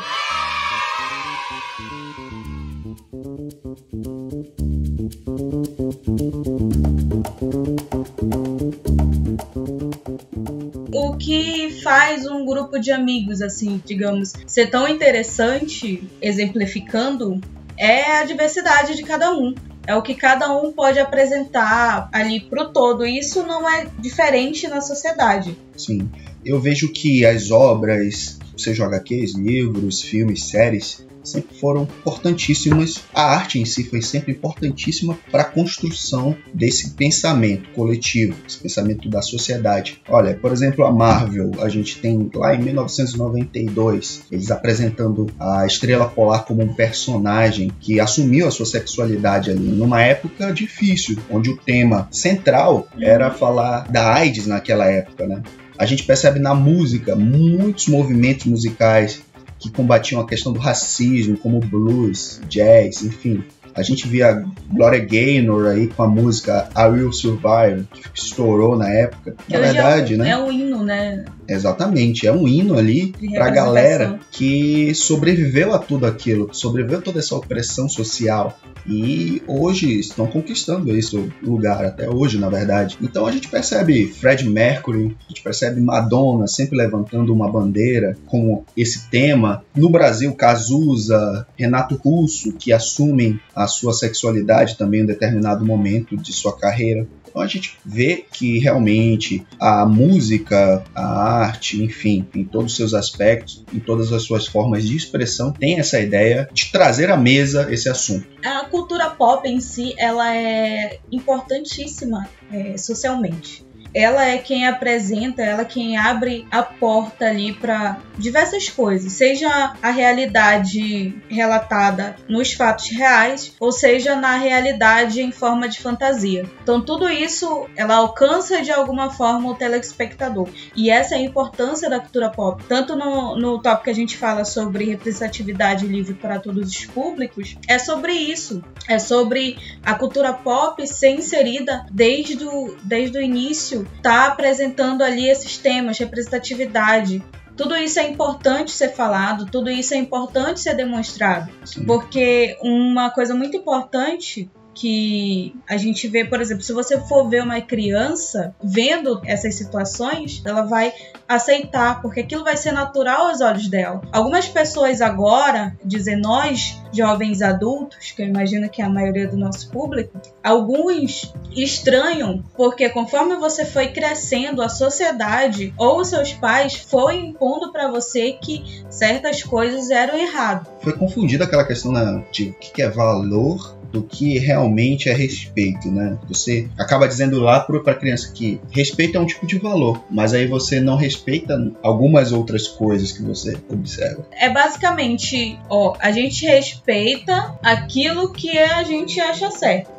O 10.92 11.16
que 11.16 11.80
faz 11.82 12.26
um 12.26 12.44
grupo 12.44 12.78
de 12.78 12.92
amigos, 12.92 13.40
assim, 13.40 13.80
digamos, 13.84 14.32
ser 14.46 14.68
tão 14.68 14.86
interessante, 14.86 16.06
exemplificando, 16.20 17.40
é 17.78 18.18
a 18.18 18.24
diversidade 18.24 18.94
de 18.94 19.02
cada 19.02 19.32
um. 19.32 19.54
É 19.86 19.96
o 19.96 20.02
que 20.02 20.14
cada 20.14 20.54
um 20.54 20.72
pode 20.72 20.98
apresentar 20.98 22.08
ali 22.12 22.40
pro 22.40 22.72
todo. 22.72 23.04
E 23.04 23.18
isso 23.18 23.42
não 23.44 23.68
é 23.68 23.86
diferente 23.98 24.68
na 24.68 24.80
sociedade. 24.80 25.56
Sim. 25.76 26.08
Eu 26.44 26.60
vejo 26.60 26.92
que 26.92 27.24
as 27.24 27.50
obras, 27.50 28.38
seja 28.56 28.84
HQs, 28.84 29.34
livros, 29.34 30.00
filmes, 30.02 30.44
séries, 30.44 31.04
sempre 31.22 31.56
foram 31.58 31.82
importantíssimas. 31.82 33.02
A 33.14 33.22
arte 33.22 33.58
em 33.58 33.64
si 33.64 33.84
foi 33.84 34.02
sempre 34.02 34.32
importantíssima 34.32 35.18
para 35.30 35.42
a 35.42 35.46
construção 35.46 36.36
desse 36.52 36.90
pensamento 36.90 37.70
coletivo, 37.70 38.36
esse 38.46 38.58
pensamento 38.58 39.08
da 39.08 39.22
sociedade. 39.22 40.00
Olha, 40.08 40.34
por 40.34 40.52
exemplo, 40.52 40.84
a 40.84 40.92
Marvel, 40.92 41.52
a 41.60 41.68
gente 41.68 41.98
tem 41.98 42.30
lá 42.34 42.54
em 42.54 42.62
1992, 42.62 44.22
eles 44.30 44.50
apresentando 44.50 45.26
a 45.38 45.66
Estrela 45.66 46.08
Polar 46.08 46.44
como 46.44 46.62
um 46.62 46.74
personagem 46.74 47.72
que 47.80 48.00
assumiu 48.00 48.46
a 48.46 48.50
sua 48.50 48.66
sexualidade 48.66 49.50
ali 49.50 49.60
numa 49.60 50.02
época 50.02 50.52
difícil, 50.52 51.18
onde 51.30 51.50
o 51.50 51.56
tema 51.56 52.08
central 52.10 52.86
era 53.00 53.30
falar 53.30 53.90
da 53.90 54.12
AIDS 54.14 54.46
naquela 54.46 54.86
época, 54.86 55.26
né? 55.26 55.42
A 55.78 55.86
gente 55.86 56.04
percebe 56.04 56.38
na 56.38 56.54
música 56.54 57.16
muitos 57.16 57.88
movimentos 57.88 58.46
musicais 58.46 59.22
que 59.62 59.70
combatiam 59.70 60.20
a 60.20 60.26
questão 60.26 60.52
do 60.52 60.58
racismo, 60.58 61.36
como 61.36 61.60
blues, 61.60 62.40
jazz, 62.48 63.02
enfim. 63.02 63.44
A 63.74 63.82
gente 63.82 64.06
via 64.06 64.44
Gloria 64.70 65.04
Gaynor 65.04 65.66
aí 65.66 65.86
com 65.86 66.02
a 66.02 66.08
música 66.08 66.68
I 66.76 66.88
Will 66.88 67.12
Survive, 67.12 67.86
que 67.92 68.02
estourou 68.14 68.76
na 68.76 68.88
época. 68.88 69.34
Na 69.48 69.58
hoje 69.58 69.72
verdade, 69.72 70.14
é 70.14 70.16
um, 70.16 70.20
né? 70.20 70.30
É 70.30 70.38
um 70.38 70.52
hino, 70.52 70.84
né? 70.84 71.24
Exatamente, 71.48 72.26
é 72.26 72.32
um 72.32 72.46
hino 72.46 72.78
ali 72.78 73.14
pra 73.34 73.50
galera 73.50 74.18
que 74.30 74.94
sobreviveu 74.94 75.74
a 75.74 75.78
tudo 75.78 76.06
aquilo, 76.06 76.48
sobreviveu 76.52 76.98
a 76.98 77.02
toda 77.02 77.18
essa 77.18 77.34
opressão 77.34 77.88
social 77.88 78.58
e 78.86 79.42
hoje 79.46 79.98
estão 79.98 80.26
conquistando 80.26 80.94
esse 80.96 81.16
lugar, 81.42 81.84
até 81.84 82.08
hoje, 82.08 82.38
na 82.38 82.48
verdade. 82.48 82.96
Então 83.00 83.26
a 83.26 83.32
gente 83.32 83.48
percebe 83.48 84.06
Fred 84.06 84.48
Mercury, 84.48 85.16
a 85.26 85.28
gente 85.28 85.42
percebe 85.42 85.80
Madonna 85.80 86.46
sempre 86.46 86.76
levantando 86.76 87.32
uma 87.32 87.50
bandeira 87.50 88.16
com 88.26 88.64
esse 88.76 89.08
tema. 89.08 89.64
No 89.74 89.90
Brasil, 89.90 90.34
Cazuza, 90.34 91.46
Renato 91.56 91.96
Russo, 91.96 92.52
que 92.52 92.72
assumem 92.72 93.38
a 93.54 93.61
sua 93.66 93.92
sexualidade 93.92 94.76
também 94.76 95.00
em 95.00 95.02
um 95.04 95.06
determinado 95.06 95.64
momento 95.64 96.16
de 96.16 96.32
sua 96.32 96.56
carreira. 96.56 97.06
Então 97.28 97.40
a 97.40 97.46
gente 97.46 97.78
vê 97.84 98.24
que 98.30 98.58
realmente 98.58 99.46
a 99.58 99.86
música, 99.86 100.84
a 100.94 101.40
arte, 101.40 101.82
enfim, 101.82 102.26
em 102.34 102.44
todos 102.44 102.72
os 102.72 102.76
seus 102.76 102.92
aspectos, 102.92 103.64
em 103.72 103.80
todas 103.80 104.12
as 104.12 104.22
suas 104.22 104.46
formas 104.46 104.86
de 104.86 104.94
expressão, 104.94 105.50
tem 105.50 105.80
essa 105.80 105.98
ideia 105.98 106.46
de 106.52 106.70
trazer 106.70 107.10
à 107.10 107.16
mesa 107.16 107.72
esse 107.72 107.88
assunto. 107.88 108.26
A 108.44 108.66
cultura 108.66 109.08
pop 109.08 109.48
em 109.48 109.60
si, 109.60 109.94
ela 109.96 110.36
é 110.36 110.98
importantíssima 111.10 112.28
é, 112.52 112.76
socialmente. 112.76 113.64
Ela 113.94 114.26
é 114.26 114.38
quem 114.38 114.66
apresenta, 114.66 115.42
ela 115.42 115.62
é 115.62 115.66
quem 115.66 115.96
abre 115.96 116.46
a 116.50 116.62
porta 116.62 117.26
ali 117.26 117.52
para 117.52 117.98
diversas 118.18 118.68
coisas, 118.68 119.12
seja 119.12 119.74
a 119.82 119.90
realidade 119.90 121.14
relatada 121.28 122.16
nos 122.28 122.52
fatos 122.52 122.88
reais, 122.90 123.54
ou 123.58 123.72
seja 123.72 124.14
na 124.14 124.36
realidade 124.36 125.20
em 125.20 125.32
forma 125.32 125.68
de 125.68 125.80
fantasia. 125.80 126.44
Então 126.62 126.80
tudo 126.80 127.08
isso 127.08 127.66
ela 127.76 127.96
alcança 127.96 128.62
de 128.62 128.70
alguma 128.70 129.10
forma 129.10 129.50
o 129.50 129.54
telespectador. 129.54 130.48
E 130.76 130.90
essa 130.90 131.14
é 131.14 131.18
a 131.18 131.22
importância 131.22 131.88
da 131.88 132.00
cultura 132.00 132.30
pop. 132.30 132.62
Tanto 132.68 132.96
no, 132.96 133.36
no 133.36 133.60
tópico 133.60 133.84
que 133.84 133.90
a 133.90 133.94
gente 133.94 134.16
fala 134.16 134.44
sobre 134.44 134.84
representatividade 134.84 135.86
livre 135.86 136.14
para 136.14 136.38
todos 136.38 136.68
os 136.68 136.84
públicos, 136.86 137.56
é 137.66 137.78
sobre 137.78 138.12
isso. 138.12 138.62
É 138.88 138.98
sobre 138.98 139.56
a 139.84 139.94
cultura 139.94 140.32
pop 140.32 140.86
ser 140.86 141.10
inserida 141.10 141.86
desde 141.90 142.44
o, 142.44 142.76
desde 142.82 143.18
o 143.18 143.22
início, 143.22 143.81
tá 144.02 144.26
apresentando 144.26 145.02
ali 145.02 145.28
esses 145.28 145.58
temas, 145.58 145.98
representatividade. 145.98 147.22
Tudo 147.56 147.76
isso 147.76 148.00
é 148.00 148.08
importante 148.08 148.70
ser 148.70 148.90
falado, 148.90 149.46
tudo 149.46 149.70
isso 149.70 149.94
é 149.94 149.96
importante 149.96 150.60
ser 150.60 150.74
demonstrado. 150.74 151.50
Porque 151.86 152.56
uma 152.62 153.10
coisa 153.10 153.34
muito 153.34 153.56
importante 153.56 154.50
que 154.74 155.54
a 155.68 155.76
gente 155.76 156.08
vê, 156.08 156.24
por 156.24 156.40
exemplo, 156.40 156.62
se 156.62 156.72
você 156.72 156.98
for 157.00 157.28
ver 157.28 157.42
uma 157.42 157.60
criança 157.60 158.54
vendo 158.62 159.20
essas 159.24 159.54
situações, 159.54 160.42
ela 160.44 160.62
vai 160.62 160.92
aceitar, 161.28 162.00
porque 162.02 162.20
aquilo 162.20 162.44
vai 162.44 162.56
ser 162.56 162.72
natural 162.72 163.28
aos 163.28 163.40
olhos 163.40 163.68
dela. 163.68 164.02
Algumas 164.12 164.48
pessoas 164.48 165.00
agora, 165.00 165.76
dizem 165.84 166.16
nós, 166.20 166.80
jovens 166.92 167.40
adultos, 167.40 168.12
que 168.12 168.22
eu 168.22 168.26
imagino 168.26 168.68
que 168.68 168.82
é 168.82 168.84
a 168.84 168.90
maioria 168.90 169.26
do 169.26 169.36
nosso 169.36 169.70
público, 169.70 170.20
alguns 170.42 171.32
estranham, 171.54 172.44
porque 172.54 172.88
conforme 172.88 173.36
você 173.36 173.64
foi 173.64 173.88
crescendo, 173.88 174.62
a 174.62 174.68
sociedade 174.68 175.72
ou 175.76 176.00
os 176.00 176.08
seus 176.08 176.32
pais 176.32 176.74
foi 176.74 177.16
impondo 177.16 177.72
para 177.72 177.90
você 177.90 178.32
que 178.32 178.84
certas 178.90 179.42
coisas 179.42 179.90
eram 179.90 180.16
erradas. 180.16 180.68
Foi 180.80 180.92
confundida 180.92 181.44
aquela 181.44 181.64
questão 181.64 181.92
né, 181.92 182.24
de 182.30 182.50
o 182.50 182.52
que 182.54 182.82
é 182.82 182.88
valor 182.88 183.81
do 183.92 184.02
que 184.02 184.38
realmente 184.38 185.08
é 185.08 185.12
respeito, 185.12 185.90
né? 185.90 186.18
Você 186.28 186.68
acaba 186.78 187.06
dizendo 187.06 187.38
lá 187.38 187.60
para 187.60 187.92
a 187.92 187.94
criança 187.94 188.32
que 188.32 188.60
respeito 188.70 189.18
é 189.18 189.20
um 189.20 189.26
tipo 189.26 189.46
de 189.46 189.58
valor, 189.58 190.02
mas 190.10 190.32
aí 190.32 190.46
você 190.46 190.80
não 190.80 190.96
respeita 190.96 191.72
algumas 191.82 192.32
outras 192.32 192.66
coisas 192.66 193.12
que 193.12 193.22
você 193.22 193.56
observa. 193.68 194.26
É 194.32 194.48
basicamente, 194.48 195.58
ó, 195.68 195.94
a 195.98 196.10
gente 196.10 196.46
respeita 196.46 197.56
aquilo 197.62 198.32
que 198.32 198.58
a 198.58 198.82
gente 198.82 199.20
acha 199.20 199.50
certo. 199.50 199.90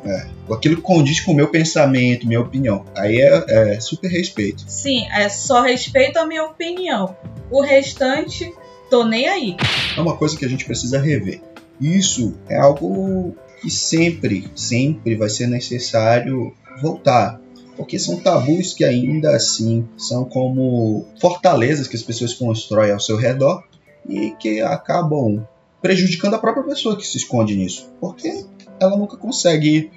Aquilo 0.50 0.76
que 0.76 0.82
condiz 0.82 1.20
com 1.20 1.32
o 1.32 1.34
meu 1.34 1.48
pensamento, 1.48 2.26
minha 2.26 2.40
opinião. 2.40 2.84
Aí 2.96 3.20
é, 3.20 3.44
é 3.48 3.80
super 3.80 4.08
respeito. 4.08 4.64
Sim, 4.66 5.06
é 5.12 5.28
só 5.28 5.62
respeito 5.62 6.18
a 6.18 6.26
minha 6.26 6.44
opinião. 6.44 7.16
O 7.50 7.62
restante, 7.62 8.52
tô 8.90 9.04
nem 9.04 9.28
aí. 9.28 9.56
É 9.96 10.00
uma 10.00 10.16
coisa 10.16 10.36
que 10.36 10.44
a 10.44 10.48
gente 10.48 10.64
precisa 10.64 11.00
rever. 11.00 11.40
Isso 11.80 12.34
é 12.48 12.58
algo 12.58 13.36
que 13.64 13.70
sempre, 13.70 14.46
sempre 14.54 15.16
vai 15.16 15.30
ser 15.30 15.46
necessário 15.46 16.54
voltar. 16.82 17.40
Porque 17.78 17.98
são 17.98 18.20
tabus 18.20 18.74
que 18.74 18.84
ainda 18.84 19.34
assim 19.34 19.88
são 19.96 20.26
como 20.26 21.06
fortalezas 21.18 21.88
que 21.88 21.96
as 21.96 22.02
pessoas 22.02 22.34
constroem 22.34 22.92
ao 22.92 23.00
seu 23.00 23.16
redor 23.16 23.64
e 24.06 24.32
que 24.32 24.60
acabam 24.60 25.48
prejudicando 25.80 26.34
a 26.34 26.38
própria 26.38 26.62
pessoa 26.62 26.94
que 26.94 27.06
se 27.06 27.16
esconde 27.16 27.56
nisso. 27.56 27.90
Porque 27.98 28.44
ela 28.78 28.96
nunca 28.98 29.16
consegue 29.16 29.90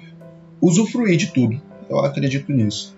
usufruir 0.62 1.18
de 1.18 1.26
tudo. 1.26 1.60
Eu 1.90 1.98
acredito 2.00 2.50
nisso. 2.50 2.96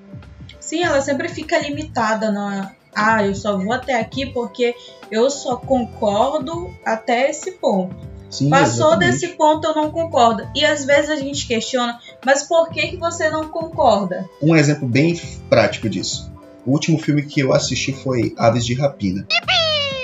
Sim, 0.60 0.84
ela 0.84 1.00
sempre 1.00 1.28
fica 1.28 1.58
limitada 1.58 2.30
na. 2.30 2.72
Ah, 2.94 3.26
eu 3.26 3.34
só 3.34 3.56
vou 3.58 3.72
até 3.72 4.00
aqui 4.00 4.26
porque 4.26 4.74
eu 5.10 5.28
só 5.30 5.56
concordo 5.56 6.72
até 6.84 7.28
esse 7.28 7.52
ponto. 7.52 8.09
Sim, 8.30 8.48
Passou 8.48 8.88
exatamente. 8.90 9.10
desse 9.12 9.28
ponto, 9.36 9.66
eu 9.66 9.74
não 9.74 9.90
concordo. 9.90 10.48
E 10.54 10.64
às 10.64 10.84
vezes 10.84 11.10
a 11.10 11.16
gente 11.16 11.46
questiona, 11.46 11.98
mas 12.24 12.44
por 12.44 12.68
que, 12.70 12.88
que 12.88 12.96
você 12.96 13.28
não 13.28 13.48
concorda? 13.48 14.28
Um 14.40 14.54
exemplo 14.54 14.86
bem 14.86 15.20
prático 15.48 15.88
disso. 15.88 16.30
O 16.64 16.70
último 16.72 16.98
filme 16.98 17.22
que 17.22 17.40
eu 17.40 17.52
assisti 17.52 17.92
foi 17.92 18.32
Aves 18.38 18.64
de 18.64 18.74
Rapina. 18.74 19.26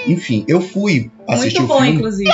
Enfim, 0.07 0.45
eu 0.49 0.61
fui 0.61 1.11
assistir 1.29 1.59
Muito 1.59 1.65
o 1.73 1.75
bom, 1.75 1.83
filme. 1.83 1.99
inclusive. 1.99 2.31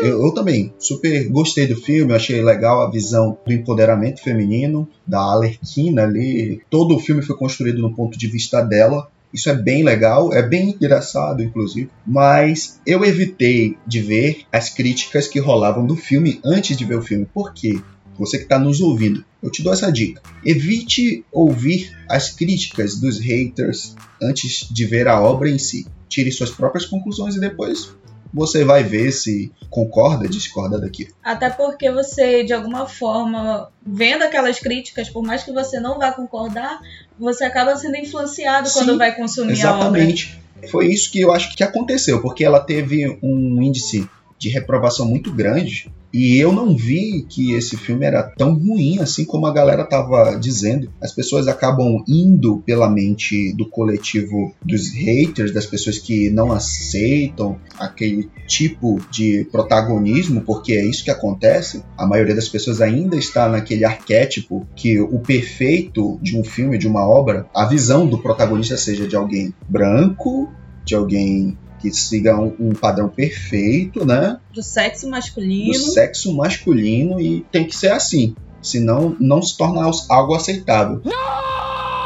Eu, 0.00 0.24
eu 0.24 0.32
também 0.32 0.72
super 0.78 1.28
gostei 1.28 1.66
do 1.66 1.76
filme, 1.76 2.14
achei 2.14 2.42
legal 2.42 2.80
a 2.82 2.90
visão 2.90 3.36
do 3.44 3.52
empoderamento 3.52 4.22
feminino, 4.22 4.88
da 5.06 5.18
Alerquina 5.20 6.04
ali. 6.04 6.62
Todo 6.70 6.96
o 6.96 7.00
filme 7.00 7.20
foi 7.22 7.36
construído 7.36 7.82
no 7.82 7.94
ponto 7.94 8.18
de 8.18 8.26
vista 8.26 8.62
dela. 8.62 9.08
Isso 9.32 9.48
é 9.48 9.54
bem 9.54 9.84
legal, 9.84 10.32
é 10.32 10.42
bem 10.42 10.70
engraçado, 10.70 11.42
inclusive. 11.42 11.90
Mas 12.06 12.80
eu 12.86 13.04
evitei 13.04 13.76
de 13.86 14.00
ver 14.00 14.42
as 14.52 14.68
críticas 14.68 15.28
que 15.28 15.38
rolavam 15.38 15.86
do 15.86 15.96
filme 15.96 16.40
antes 16.44 16.76
de 16.76 16.84
ver 16.84 16.96
o 16.96 17.02
filme. 17.02 17.26
Por 17.32 17.52
quê? 17.52 17.80
Você 18.18 18.36
que 18.36 18.42
está 18.42 18.58
nos 18.58 18.80
ouvindo, 18.80 19.24
eu 19.42 19.50
te 19.50 19.62
dou 19.62 19.72
essa 19.72 19.90
dica. 19.90 20.20
Evite 20.44 21.24
ouvir 21.32 21.96
as 22.08 22.28
críticas 22.28 23.00
dos 23.00 23.18
haters 23.18 23.96
antes 24.20 24.68
de 24.70 24.84
ver 24.84 25.08
a 25.08 25.20
obra 25.20 25.48
em 25.48 25.58
si. 25.58 25.86
Tire 26.08 26.30
suas 26.30 26.50
próprias 26.50 26.84
conclusões 26.84 27.36
e 27.36 27.40
depois 27.40 27.94
você 28.32 28.64
vai 28.64 28.82
ver 28.82 29.12
se 29.12 29.52
concorda, 29.68 30.28
discorda 30.28 30.80
daquilo. 30.80 31.10
Até 31.22 31.50
porque 31.50 31.90
você, 31.90 32.44
de 32.44 32.52
alguma 32.52 32.86
forma, 32.86 33.70
vendo 33.84 34.22
aquelas 34.22 34.58
críticas, 34.58 35.08
por 35.08 35.22
mais 35.22 35.42
que 35.42 35.52
você 35.52 35.78
não 35.80 35.98
vá 35.98 36.12
concordar, 36.12 36.80
você 37.18 37.44
acaba 37.44 37.76
sendo 37.76 37.96
influenciado 37.96 38.68
Sim, 38.68 38.80
quando 38.80 38.98
vai 38.98 39.14
consumir 39.14 39.62
a 39.62 39.74
obra. 39.74 40.00
Exatamente. 40.00 40.40
Foi 40.70 40.86
isso 40.88 41.10
que 41.10 41.20
eu 41.20 41.32
acho 41.32 41.54
que 41.54 41.64
aconteceu, 41.64 42.20
porque 42.20 42.44
ela 42.44 42.60
teve 42.60 43.18
um 43.22 43.62
índice 43.62 44.08
de 44.40 44.48
reprovação 44.48 45.06
muito 45.06 45.30
grande 45.30 45.92
e 46.12 46.38
eu 46.38 46.52
não 46.52 46.76
vi 46.76 47.24
que 47.28 47.52
esse 47.52 47.76
filme 47.76 48.04
era 48.04 48.22
tão 48.22 48.54
ruim 48.54 48.98
assim 48.98 49.24
como 49.24 49.46
a 49.46 49.52
galera 49.52 49.84
tava 49.84 50.36
dizendo. 50.36 50.92
As 51.00 51.12
pessoas 51.12 51.46
acabam 51.46 52.02
indo 52.08 52.58
pela 52.66 52.90
mente 52.90 53.52
do 53.52 53.68
coletivo 53.68 54.52
dos 54.64 54.92
haters, 54.92 55.52
das 55.52 55.66
pessoas 55.66 55.98
que 55.98 56.28
não 56.30 56.50
aceitam 56.50 57.58
aquele 57.78 58.28
tipo 58.46 59.00
de 59.10 59.46
protagonismo, 59.52 60.40
porque 60.40 60.72
é 60.72 60.84
isso 60.84 61.04
que 61.04 61.10
acontece. 61.10 61.84
A 61.96 62.06
maioria 62.06 62.34
das 62.34 62.48
pessoas 62.48 62.80
ainda 62.80 63.16
está 63.16 63.48
naquele 63.48 63.84
arquétipo 63.84 64.66
que 64.74 64.98
o 65.00 65.20
perfeito 65.20 66.18
de 66.20 66.36
um 66.36 66.42
filme, 66.42 66.76
de 66.76 66.88
uma 66.88 67.08
obra, 67.08 67.46
a 67.54 67.66
visão 67.66 68.06
do 68.06 68.18
protagonista 68.18 68.76
seja 68.76 69.06
de 69.06 69.14
alguém 69.14 69.54
branco, 69.68 70.50
de 70.84 70.96
alguém 70.96 71.56
que 71.80 71.90
siga 71.92 72.36
um, 72.38 72.54
um 72.58 72.72
padrão 72.72 73.08
perfeito, 73.08 74.04
né? 74.04 74.38
Do 74.52 74.62
sexo 74.62 75.06
Do 75.06 75.10
masculino. 75.10 75.74
sexo 75.74 76.34
masculino 76.36 77.20
e 77.20 77.40
tem 77.50 77.66
que 77.66 77.76
ser 77.76 77.92
assim. 77.92 78.34
Senão 78.62 79.16
não 79.18 79.40
se 79.40 79.56
torna 79.56 79.90
algo 80.08 80.34
aceitável. 80.34 81.00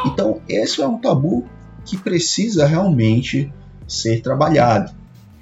Então, 0.05 0.41
esse 0.47 0.81
é 0.81 0.87
um 0.87 0.97
tabu 0.97 1.45
que 1.83 1.97
precisa 1.97 2.65
realmente 2.65 3.51
ser 3.87 4.21
trabalhado. 4.21 4.93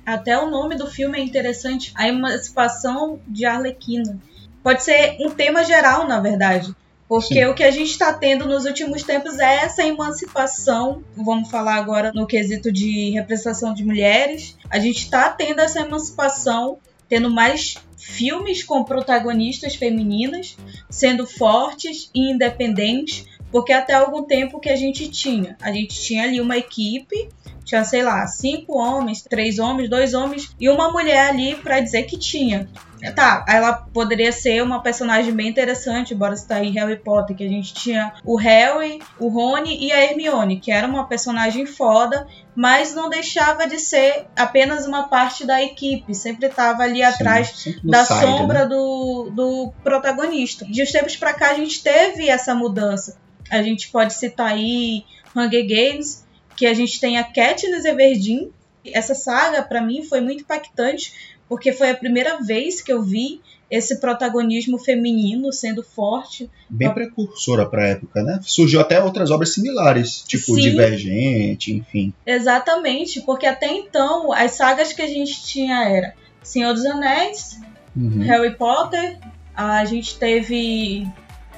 Até 0.05 0.37
o 0.37 0.49
nome 0.49 0.75
do 0.75 0.87
filme 0.87 1.17
é 1.17 1.23
interessante, 1.23 1.91
a 1.95 2.07
emancipação 2.07 3.19
de 3.27 3.45
Arlequina. 3.45 4.19
Pode 4.61 4.83
ser 4.83 5.17
um 5.19 5.29
tema 5.29 5.63
geral, 5.63 6.07
na 6.07 6.19
verdade. 6.19 6.75
Porque 7.07 7.35
Sim. 7.35 7.45
o 7.45 7.53
que 7.53 7.63
a 7.63 7.71
gente 7.71 7.91
está 7.91 8.13
tendo 8.13 8.47
nos 8.47 8.65
últimos 8.65 9.03
tempos 9.03 9.37
é 9.39 9.57
essa 9.57 9.85
emancipação. 9.85 11.03
Vamos 11.15 11.49
falar 11.49 11.75
agora 11.75 12.11
no 12.13 12.25
quesito 12.25 12.71
de 12.71 13.11
representação 13.11 13.73
de 13.73 13.83
mulheres. 13.83 14.57
A 14.69 14.79
gente 14.79 14.99
está 14.99 15.29
tendo 15.29 15.59
essa 15.59 15.81
emancipação, 15.81 16.77
tendo 17.07 17.29
mais 17.29 17.75
filmes 17.97 18.63
com 18.63 18.83
protagonistas 18.83 19.75
femininas, 19.75 20.57
sendo 20.89 21.25
fortes 21.25 22.09
e 22.13 22.31
independentes, 22.31 23.25
porque 23.53 23.71
até 23.71 23.93
algum 23.93 24.23
tempo 24.23 24.59
que 24.59 24.67
a 24.67 24.75
gente 24.75 25.07
tinha, 25.09 25.55
a 25.61 25.71
gente 25.71 26.01
tinha 26.01 26.23
ali 26.23 26.41
uma 26.41 26.57
equipe, 26.57 27.29
tinha 27.63 27.83
sei 27.85 28.01
lá 28.01 28.25
cinco 28.25 28.75
homens, 28.75 29.21
três 29.21 29.59
homens, 29.59 29.87
dois 29.87 30.15
homens 30.15 30.55
e 30.59 30.67
uma 30.67 30.91
mulher 30.91 31.29
ali 31.29 31.53
para 31.55 31.79
dizer 31.79 32.03
que 32.03 32.17
tinha. 32.17 32.67
Tá, 33.15 33.45
ela 33.49 33.73
poderia 33.73 34.31
ser 34.31 34.63
uma 34.63 34.81
personagem 34.81 35.33
bem 35.33 35.49
interessante, 35.49 36.13
embora 36.13 36.33
está 36.33 36.55
aí 36.55 36.69
Harry 36.69 36.95
Potter, 36.95 37.35
que 37.35 37.43
a 37.43 37.49
gente 37.49 37.73
tinha 37.73 38.13
o 38.23 38.37
Harry, 38.37 39.01
o 39.19 39.27
Rony 39.27 39.77
e 39.85 39.91
a 39.91 40.01
Hermione, 40.01 40.59
que 40.59 40.71
era 40.71 40.87
uma 40.87 41.05
personagem 41.05 41.65
foda, 41.65 42.25
mas 42.55 42.95
não 42.95 43.09
deixava 43.09 43.67
de 43.67 43.77
ser 43.77 44.25
apenas 44.37 44.87
uma 44.87 45.09
parte 45.09 45.45
da 45.45 45.61
equipe, 45.61 46.15
sempre 46.15 46.47
estava 46.47 46.83
ali 46.83 47.03
atrás 47.03 47.51
Sim, 47.55 47.75
da 47.83 48.05
side, 48.05 48.21
sombra 48.21 48.59
né? 48.59 48.65
do, 48.67 49.29
do 49.35 49.73
protagonista. 49.83 50.63
De 50.63 50.81
uns 50.81 50.91
tempos 50.91 51.17
pra 51.17 51.33
cá 51.33 51.51
a 51.51 51.55
gente 51.55 51.83
teve 51.83 52.29
essa 52.29 52.55
mudança. 52.55 53.21
A 53.49 53.61
gente 53.61 53.89
pode 53.89 54.13
citar 54.13 54.47
aí 54.53 55.03
Hunger 55.35 55.65
Games, 55.67 56.25
que 56.55 56.65
a 56.65 56.73
gente 56.73 56.99
tem 56.99 57.17
a 57.17 57.23
Katniss 57.23 57.85
Everdeen. 57.85 58.51
Essa 58.85 59.15
saga 59.15 59.61
pra 59.63 59.81
mim 59.81 60.03
foi 60.03 60.21
muito 60.21 60.41
impactante, 60.41 61.13
porque 61.47 61.71
foi 61.71 61.89
a 61.89 61.95
primeira 61.95 62.41
vez 62.41 62.81
que 62.81 62.91
eu 62.91 63.01
vi 63.01 63.41
esse 63.71 63.99
protagonismo 63.99 64.77
feminino 64.77 65.51
sendo 65.51 65.81
forte. 65.81 66.49
Bem 66.69 66.93
precursora 66.93 67.65
pra 67.65 67.87
época, 67.87 68.21
né? 68.21 68.39
Surgiu 68.43 68.79
até 68.79 69.01
outras 69.03 69.31
obras 69.31 69.53
similares, 69.53 70.23
tipo 70.27 70.53
Sim. 70.55 70.61
Divergente, 70.61 71.73
enfim. 71.73 72.13
Exatamente, 72.25 73.21
porque 73.21 73.47
até 73.47 73.67
então 73.67 74.31
as 74.31 74.51
sagas 74.51 74.93
que 74.93 75.01
a 75.01 75.07
gente 75.07 75.43
tinha 75.45 75.89
era 75.89 76.13
Senhor 76.43 76.73
dos 76.73 76.85
Anéis, 76.85 77.59
Uhum. 77.95 78.21
Harry 78.21 78.55
Potter, 78.55 79.19
a 79.55 79.85
gente 79.85 80.17
teve 80.17 81.07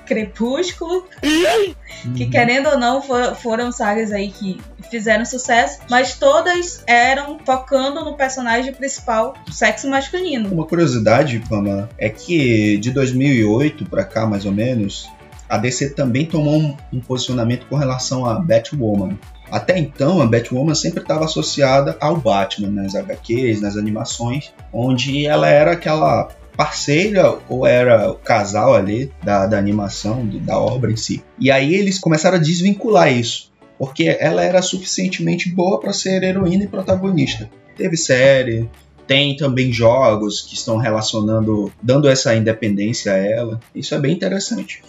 Crepúsculo, 0.06 1.06
que 2.16 2.28
querendo 2.28 2.70
ou 2.70 2.80
não 2.80 3.02
for- 3.02 3.36
foram 3.36 3.72
sagas 3.72 4.12
aí 4.12 4.32
que 4.32 4.60
fizeram 4.90 5.26
sucesso, 5.26 5.80
mas 5.90 6.14
todas 6.18 6.84
eram 6.88 7.40
focando 7.44 8.04
no 8.06 8.14
personagem 8.16 8.74
principal, 8.74 9.34
sexo 9.52 9.90
masculino. 9.90 10.50
Uma 10.54 10.66
curiosidade, 10.66 11.42
Pamela, 11.50 11.90
é 11.98 12.10
que 12.10 12.78
de 12.78 12.92
2008 12.92 13.86
pra 13.86 14.04
cá, 14.04 14.26
mais 14.26 14.46
ou 14.46 14.52
menos, 14.52 15.10
a 15.50 15.58
DC 15.58 15.92
também 15.92 16.26
tomou 16.26 16.56
um, 16.58 16.78
um 16.94 17.00
posicionamento 17.00 17.66
com 17.68 17.76
relação 17.76 18.26
a 18.26 18.36
Batwoman. 18.40 19.18
Até 19.52 19.78
então, 19.78 20.22
a 20.22 20.26
Batwoman 20.26 20.74
sempre 20.74 21.02
estava 21.02 21.26
associada 21.26 21.96
ao 22.00 22.18
Batman 22.18 22.70
nas 22.70 22.96
HQs, 22.96 23.62
nas 23.62 23.78
animações, 23.78 24.52
onde 24.74 25.26
ela 25.28 25.48
era 25.48 25.74
aquela 25.74 26.30
parceira 26.56 27.38
ou 27.50 27.66
era 27.66 28.12
o 28.12 28.16
casal 28.16 28.74
ali 28.74 29.12
da, 29.24 29.46
da 29.46 29.58
animação, 29.58 30.28
da 30.42 30.58
obra 30.58 30.92
em 30.92 30.96
si. 30.96 31.24
E 31.40 31.52
aí 31.52 31.76
eles 31.76 32.00
começaram 32.00 32.38
a 32.38 32.42
desvincular 32.42 33.12
isso, 33.12 33.52
porque 33.78 34.18
ela 34.20 34.44
era 34.44 34.62
suficientemente 34.62 35.50
boa 35.50 35.80
para 35.80 35.94
ser 35.94 36.24
heroína 36.24 36.64
e 36.64 36.68
protagonista. 36.68 37.50
Teve 37.76 37.98
série, 37.98 38.70
tem 39.06 39.36
também 39.36 39.72
jogos 39.72 40.42
que 40.42 40.56
estão 40.56 40.78
relacionando, 40.78 41.72
dando 41.82 42.10
essa 42.10 42.36
independência 42.36 43.14
a 43.14 43.18
ela. 43.18 43.60
Isso 43.74 43.94
é 43.94 44.00
bem 44.00 44.14
interessante. 44.14 44.82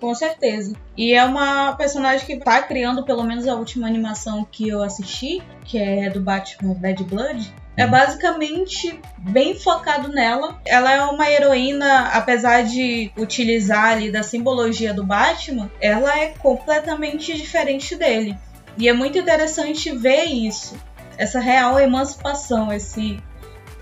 Com 0.00 0.14
certeza. 0.14 0.74
E 0.96 1.14
é 1.14 1.24
uma 1.24 1.72
personagem 1.72 2.26
que 2.26 2.36
tá 2.36 2.60
criando, 2.62 3.04
pelo 3.04 3.24
menos 3.24 3.48
a 3.48 3.54
última 3.54 3.86
animação 3.86 4.46
que 4.50 4.68
eu 4.68 4.82
assisti, 4.82 5.42
que 5.64 5.78
é 5.78 6.10
do 6.10 6.20
Batman 6.20 6.74
Bad 6.74 7.02
Blood. 7.04 7.54
É 7.76 7.86
basicamente 7.86 9.00
bem 9.18 9.54
focado 9.58 10.08
nela. 10.08 10.60
Ela 10.64 10.92
é 10.92 11.02
uma 11.04 11.28
heroína, 11.28 12.08
apesar 12.12 12.62
de 12.62 13.10
utilizar 13.16 13.86
ali 13.92 14.12
da 14.12 14.22
simbologia 14.22 14.94
do 14.94 15.04
Batman, 15.04 15.70
ela 15.80 16.16
é 16.18 16.28
completamente 16.38 17.34
diferente 17.36 17.96
dele. 17.96 18.36
E 18.78 18.88
é 18.88 18.92
muito 18.92 19.18
interessante 19.18 19.90
ver 19.96 20.24
isso. 20.24 20.76
Essa 21.18 21.40
real 21.40 21.78
emancipação, 21.80 22.72
esse, 22.72 23.18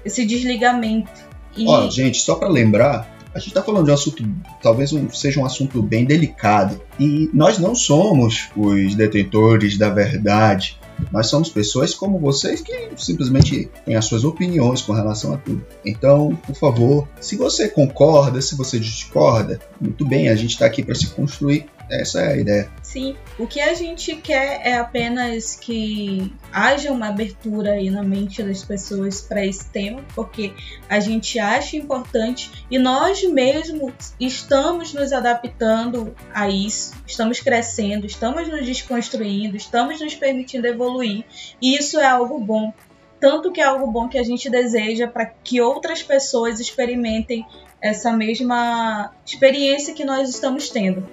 esse 0.04 0.25
desligamento. 0.25 1.11
E 1.56 1.66
Ó, 1.66 1.88
gente, 1.90 2.18
só 2.18 2.34
para 2.34 2.49
lembrar, 2.49 3.06
a 3.34 3.38
gente 3.38 3.52
tá 3.54 3.62
falando 3.62 3.84
de 3.87 3.90
um 3.90 3.94
assunto, 3.94 4.25
talvez 4.62 4.92
um- 4.92 5.08
seja 5.11 5.40
um 5.40 5.44
assunto 5.44 5.82
bem 5.82 6.04
delicado. 6.04 6.80
E 6.99 7.30
nós 7.32 7.58
não 7.58 7.75
somos 7.75 8.49
os 8.56 8.94
detentores 8.94 9.76
da 9.78 9.88
verdade. 9.90 10.78
Nós 11.11 11.28
somos 11.28 11.49
pessoas 11.49 11.94
como 11.94 12.18
vocês 12.18 12.61
que 12.61 12.90
simplesmente 12.97 13.71
têm 13.85 13.97
as 13.97 14.04
suas 14.04 14.24
opiniões 14.24 14.83
com 14.83 14.92
relação 14.92 15.35
a 15.35 15.37
tudo. 15.37 15.64
Então, 15.85 16.35
por 16.46 16.55
favor, 16.55 17.09
se 17.20 17.37
você 17.37 17.68
concorda, 17.68 18.40
se 18.40 18.57
você 18.57 18.79
discorda, 18.79 19.59
muito 19.81 20.07
bem, 20.07 20.29
a 20.29 20.37
gente 20.37 20.59
tá 20.59 20.66
aqui 20.66 20.83
para 20.83 20.94
se 20.94 21.09
construir. 21.09 21.66
Essa 21.90 22.21
é 22.23 22.33
a 22.33 22.37
ideia. 22.37 22.71
Sim, 22.83 23.16
o 23.38 23.47
que 23.47 23.61
a 23.61 23.75
gente 23.75 24.16
quer 24.16 24.61
é 24.66 24.75
apenas 24.75 25.57
que 25.57 26.33
haja 26.53 26.90
uma 26.90 27.09
abertura 27.09 27.73
aí 27.73 27.90
na 27.90 28.03
mente 28.03 28.42
das 28.42 28.64
pessoas 28.64 29.21
para 29.21 29.45
esse 29.45 29.68
tema, 29.71 30.03
porque 30.14 30.53
a 30.88 31.01
gente 31.01 31.38
acha 31.38 31.77
importante 31.77 32.51
e 32.71 32.79
nós 32.79 33.23
mesmos 33.25 34.14
estamos 34.18 34.95
nos 34.95 35.12
adaptando 35.12 36.14
a 36.33 36.49
isso, 36.49 36.95
estamos 37.07 37.40
crescendo, 37.40 38.07
estamos 38.07 38.49
nos 38.49 38.64
desconstruindo, 38.64 39.57
estamos 39.57 40.01
nos 40.01 40.14
permitindo 40.14 40.66
evoluir, 40.66 41.25
e 41.61 41.77
isso 41.77 41.99
é 42.01 42.07
algo 42.07 42.38
bom. 42.38 42.73
Tanto 43.21 43.53
que 43.53 43.61
é 43.61 43.64
algo 43.64 43.87
bom 43.87 44.09
que 44.09 44.18
a 44.18 44.25
gente 44.25 44.51
deseja 44.51 45.07
para 45.07 45.27
que 45.27 45.61
outras 45.61 46.03
pessoas 46.03 46.59
experimentem 46.59 47.47
essa 47.83 48.12
mesma 48.12 49.12
experiência 49.27 49.92
que 49.92 50.05
nós 50.05 50.29
estamos 50.29 50.71
tendo. 50.71 51.05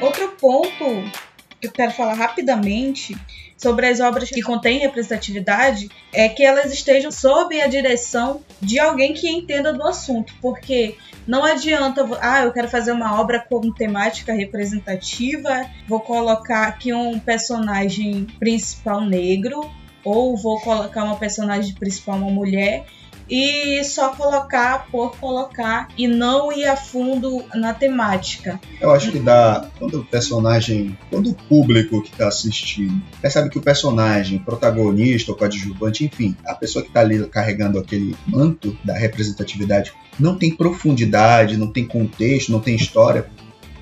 Outro 0.00 0.28
ponto 0.40 0.70
que 1.60 1.66
eu 1.66 1.72
quero 1.72 1.90
falar 1.90 2.14
rapidamente 2.14 3.16
sobre 3.56 3.86
as 3.86 3.98
obras 3.98 4.28
que 4.28 4.42
contêm 4.42 4.78
representatividade 4.78 5.88
é 6.12 6.28
que 6.28 6.44
elas 6.44 6.72
estejam 6.72 7.10
sob 7.10 7.60
a 7.60 7.66
direção 7.66 8.44
de 8.60 8.78
alguém 8.78 9.14
que 9.14 9.28
entenda 9.28 9.72
do 9.72 9.82
assunto, 9.82 10.32
porque 10.40 10.96
não 11.26 11.44
adianta, 11.44 12.06
ah, 12.20 12.44
eu 12.44 12.52
quero 12.52 12.68
fazer 12.68 12.92
uma 12.92 13.20
obra 13.20 13.40
com 13.40 13.72
temática 13.72 14.32
representativa, 14.32 15.66
vou 15.88 16.00
colocar 16.00 16.68
aqui 16.68 16.92
um 16.92 17.18
personagem 17.18 18.26
principal 18.38 19.00
negro, 19.00 19.68
ou 20.04 20.36
vou 20.36 20.60
colocar 20.60 21.02
uma 21.02 21.16
personagem 21.16 21.74
principal 21.74 22.16
uma 22.16 22.30
mulher, 22.30 22.86
e 23.28 23.82
só 23.84 24.10
colocar 24.10 24.86
por 24.90 25.16
colocar 25.16 25.88
e 25.96 26.06
não 26.06 26.52
ir 26.52 26.66
a 26.66 26.76
fundo 26.76 27.44
na 27.54 27.74
temática. 27.74 28.60
Eu 28.80 28.90
acho 28.92 29.10
que 29.10 29.18
dá. 29.18 29.68
Quando 29.78 30.00
o 30.00 30.04
personagem. 30.04 30.96
Quando 31.10 31.30
o 31.30 31.34
público 31.34 32.02
que 32.02 32.10
está 32.10 32.28
assistindo 32.28 33.02
percebe 33.20 33.50
que 33.50 33.58
o 33.58 33.62
personagem, 33.62 34.38
protagonista 34.38 35.32
ou 35.32 35.38
coadjuvante, 35.38 36.04
enfim, 36.04 36.36
a 36.46 36.54
pessoa 36.54 36.82
que 36.82 36.88
está 36.88 37.00
ali 37.00 37.26
carregando 37.26 37.78
aquele 37.78 38.16
manto 38.26 38.76
da 38.84 38.94
representatividade 38.94 39.92
não 40.18 40.36
tem 40.36 40.54
profundidade, 40.54 41.56
não 41.56 41.70
tem 41.70 41.86
contexto, 41.86 42.52
não 42.52 42.60
tem 42.60 42.74
história. 42.74 43.26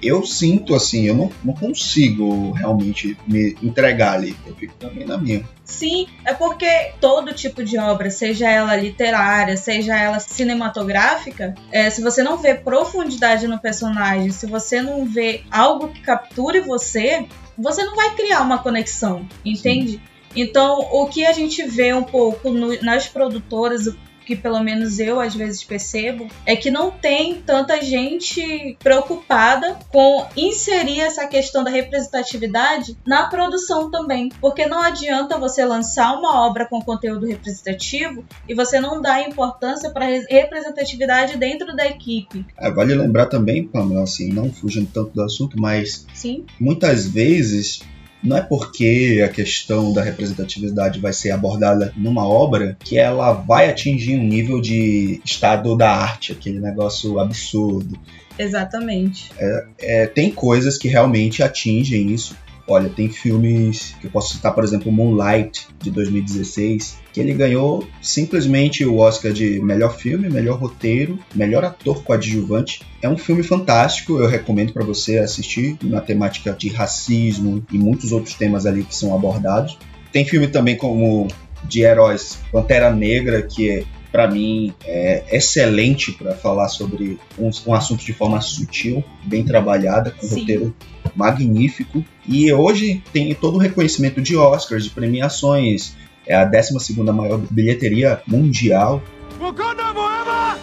Eu 0.07 0.25
sinto 0.27 0.75
assim, 0.75 1.05
eu 1.07 1.14
não, 1.14 1.31
não 1.43 1.55
consigo 1.55 2.53
realmente 2.53 3.17
me 3.27 3.57
entregar 3.62 4.14
ali. 4.14 4.37
Eu 4.47 4.55
fico 4.55 4.75
também 4.75 5.07
na 5.07 5.17
minha. 5.19 5.43
Sim, 5.64 6.07
é 6.25 6.35
porque 6.35 6.93
todo 7.01 7.33
tipo 7.33 7.64
de 7.64 7.79
obra, 7.79 8.11
seja 8.11 8.49
ela 8.51 8.77
literária, 8.77 9.57
seja 9.57 9.97
ela 9.97 10.19
cinematográfica, 10.21 11.55
é, 11.71 11.88
se 11.90 12.03
você 12.03 12.23
não 12.23 12.37
vê 12.37 12.55
profundidade 12.55 13.47
no 13.47 13.59
personagem, 13.59 14.31
se 14.31 14.47
você 14.47 14.83
não 14.83 15.07
vê 15.07 15.43
algo 15.51 15.88
que 15.88 16.01
capture 16.01 16.61
você, 16.61 17.27
você 17.57 17.85
não 17.85 17.95
vai 17.97 18.14
criar 18.14 18.43
uma 18.43 18.59
conexão, 18.59 19.27
entende? 19.45 20.01
Então, 20.37 20.81
o 20.93 21.07
que 21.07 21.25
a 21.25 21.33
gente 21.33 21.62
vê 21.64 21.95
um 21.95 22.03
pouco 22.03 22.51
no- 22.51 22.81
nas 22.83 23.07
produtoras, 23.07 23.88
que 24.25 24.37
pelo 24.37 24.61
menos 24.63 24.99
eu 24.99 25.21
às 25.21 25.35
vezes 25.35 25.63
percebo, 25.63 26.27
é 26.47 26.57
que 26.57 26.71
não 26.71 26.91
tem 26.91 27.41
tanta 27.41 27.83
gente 27.83 28.77
preocupada 28.83 29.79
com 29.89 30.27
inserir 30.37 31.01
essa 31.01 31.27
questão 31.27 31.63
da 31.63 31.71
representatividade 31.71 32.97
na 33.07 33.27
produção 33.27 33.91
também. 33.91 34.31
Porque 34.41 34.67
não 34.67 34.83
adianta 34.83 35.39
você 35.39 35.65
lançar 35.65 36.17
uma 36.19 36.47
obra 36.47 36.67
com 36.67 36.81
conteúdo 36.81 37.27
representativo 37.27 38.25
e 38.49 38.55
você 38.55 38.81
não 38.81 39.01
dar 39.01 39.27
importância 39.29 39.91
para 39.91 40.07
representatividade 40.29 41.37
dentro 41.37 41.75
da 41.75 41.87
equipe. 41.87 42.45
É, 42.57 42.71
vale 42.71 42.95
lembrar 42.95 43.27
também, 43.27 43.67
Pamela, 43.67 44.03
assim, 44.03 44.33
não 44.33 44.53
fugindo 44.53 44.91
tanto 44.93 45.13
do 45.13 45.23
assunto, 45.23 45.61
mas 45.61 46.07
Sim, 46.15 46.45
muitas 46.59 47.07
vezes 47.07 47.83
não 48.25 48.39
é 48.39 48.41
porque 48.41 49.23
a 49.25 49.29
questão 49.29 49.93
da 49.93 50.03
representatividade 50.03 50.99
vai 50.99 51.13
ser 51.13 51.31
abordada 51.31 51.93
numa 51.97 52.27
obra 52.27 52.77
que 52.83 52.99
ela 52.99 53.33
vai 53.33 53.69
atingir 53.69 54.17
um 54.17 54.25
nível 54.25 54.61
de 54.61 55.21
estado 55.25 55.77
da 55.77 55.91
arte, 55.91 56.33
aquele 56.33 56.59
negócio 56.59 57.21
absurdo. 57.21 57.99
Exatamente. 58.39 59.31
É, 59.79 60.07
tem 60.07 60.31
coisas 60.31 60.79
que 60.79 60.89
realmente 60.89 61.43
atingem 61.43 62.11
isso. 62.11 62.35
Olha, 62.66 62.88
tem 62.88 63.11
filmes 63.11 63.94
que 64.00 64.07
eu 64.07 64.11
posso 64.11 64.35
citar, 64.35 64.55
por 64.55 64.64
exemplo, 64.64 64.90
Moonlight, 64.90 65.68
de 65.83 65.90
2016, 65.90 66.98
que 67.12 67.20
ele 67.20 67.35
ganhou 67.35 67.87
simplesmente 68.00 68.85
o 68.87 68.98
Oscar 68.98 69.33
de 69.33 69.61
melhor 69.61 69.96
filme, 69.96 70.31
melhor 70.31 70.59
roteiro, 70.59 71.18
melhor 71.35 71.64
ator 71.64 72.03
coadjuvante. 72.03 72.81
É 73.03 73.09
um 73.09 73.18
filme 73.18 73.42
fantástico, 73.42 74.18
eu 74.18 74.27
recomendo 74.27 74.72
para 74.72 74.85
você 74.85 75.18
assistir, 75.18 75.77
na 75.83 76.00
temática 76.00 76.53
de 76.53 76.68
racismo 76.68 77.64
e 77.70 77.77
muitos 77.77 78.12
outros 78.12 78.35
temas 78.35 78.64
ali 78.64 78.83
que 78.83 78.96
são 78.96 79.14
abordados. 79.14 79.79
Tem 80.11 80.24
filme 80.24 80.48
também 80.48 80.77
como 80.77 81.29
de 81.64 81.83
heróis, 81.83 82.38
Pantera 82.50 82.90
Negra, 82.90 83.42
que 83.42 83.70
é 83.70 83.85
para 84.14 84.31
mim 84.31 84.72
é 84.85 85.24
excelente 85.33 86.12
para 86.12 86.37
falar 86.37 86.68
sobre 86.68 87.18
um, 87.37 87.50
um, 87.66 87.74
assunto 87.74 88.05
de 88.05 88.12
forma 88.12 88.40
sutil, 88.40 89.03
bem 89.24 89.44
trabalhada, 89.44 90.12
com 90.12 90.24
Sim. 90.24 90.38
roteiro 90.38 90.74
magnífico. 91.14 92.05
E 92.27 92.53
hoje 92.53 93.03
tem 93.12 93.35
todo 93.35 93.57
o 93.57 93.61
reconhecimento 93.61 94.20
de 94.20 94.37
Oscars, 94.37 94.85
de 94.85 94.90
premiações, 94.90 95.94
é 96.27 96.35
a 96.35 96.44
12 96.44 96.94
maior 97.12 97.38
bilheteria 97.50 98.20
mundial. 98.27 99.03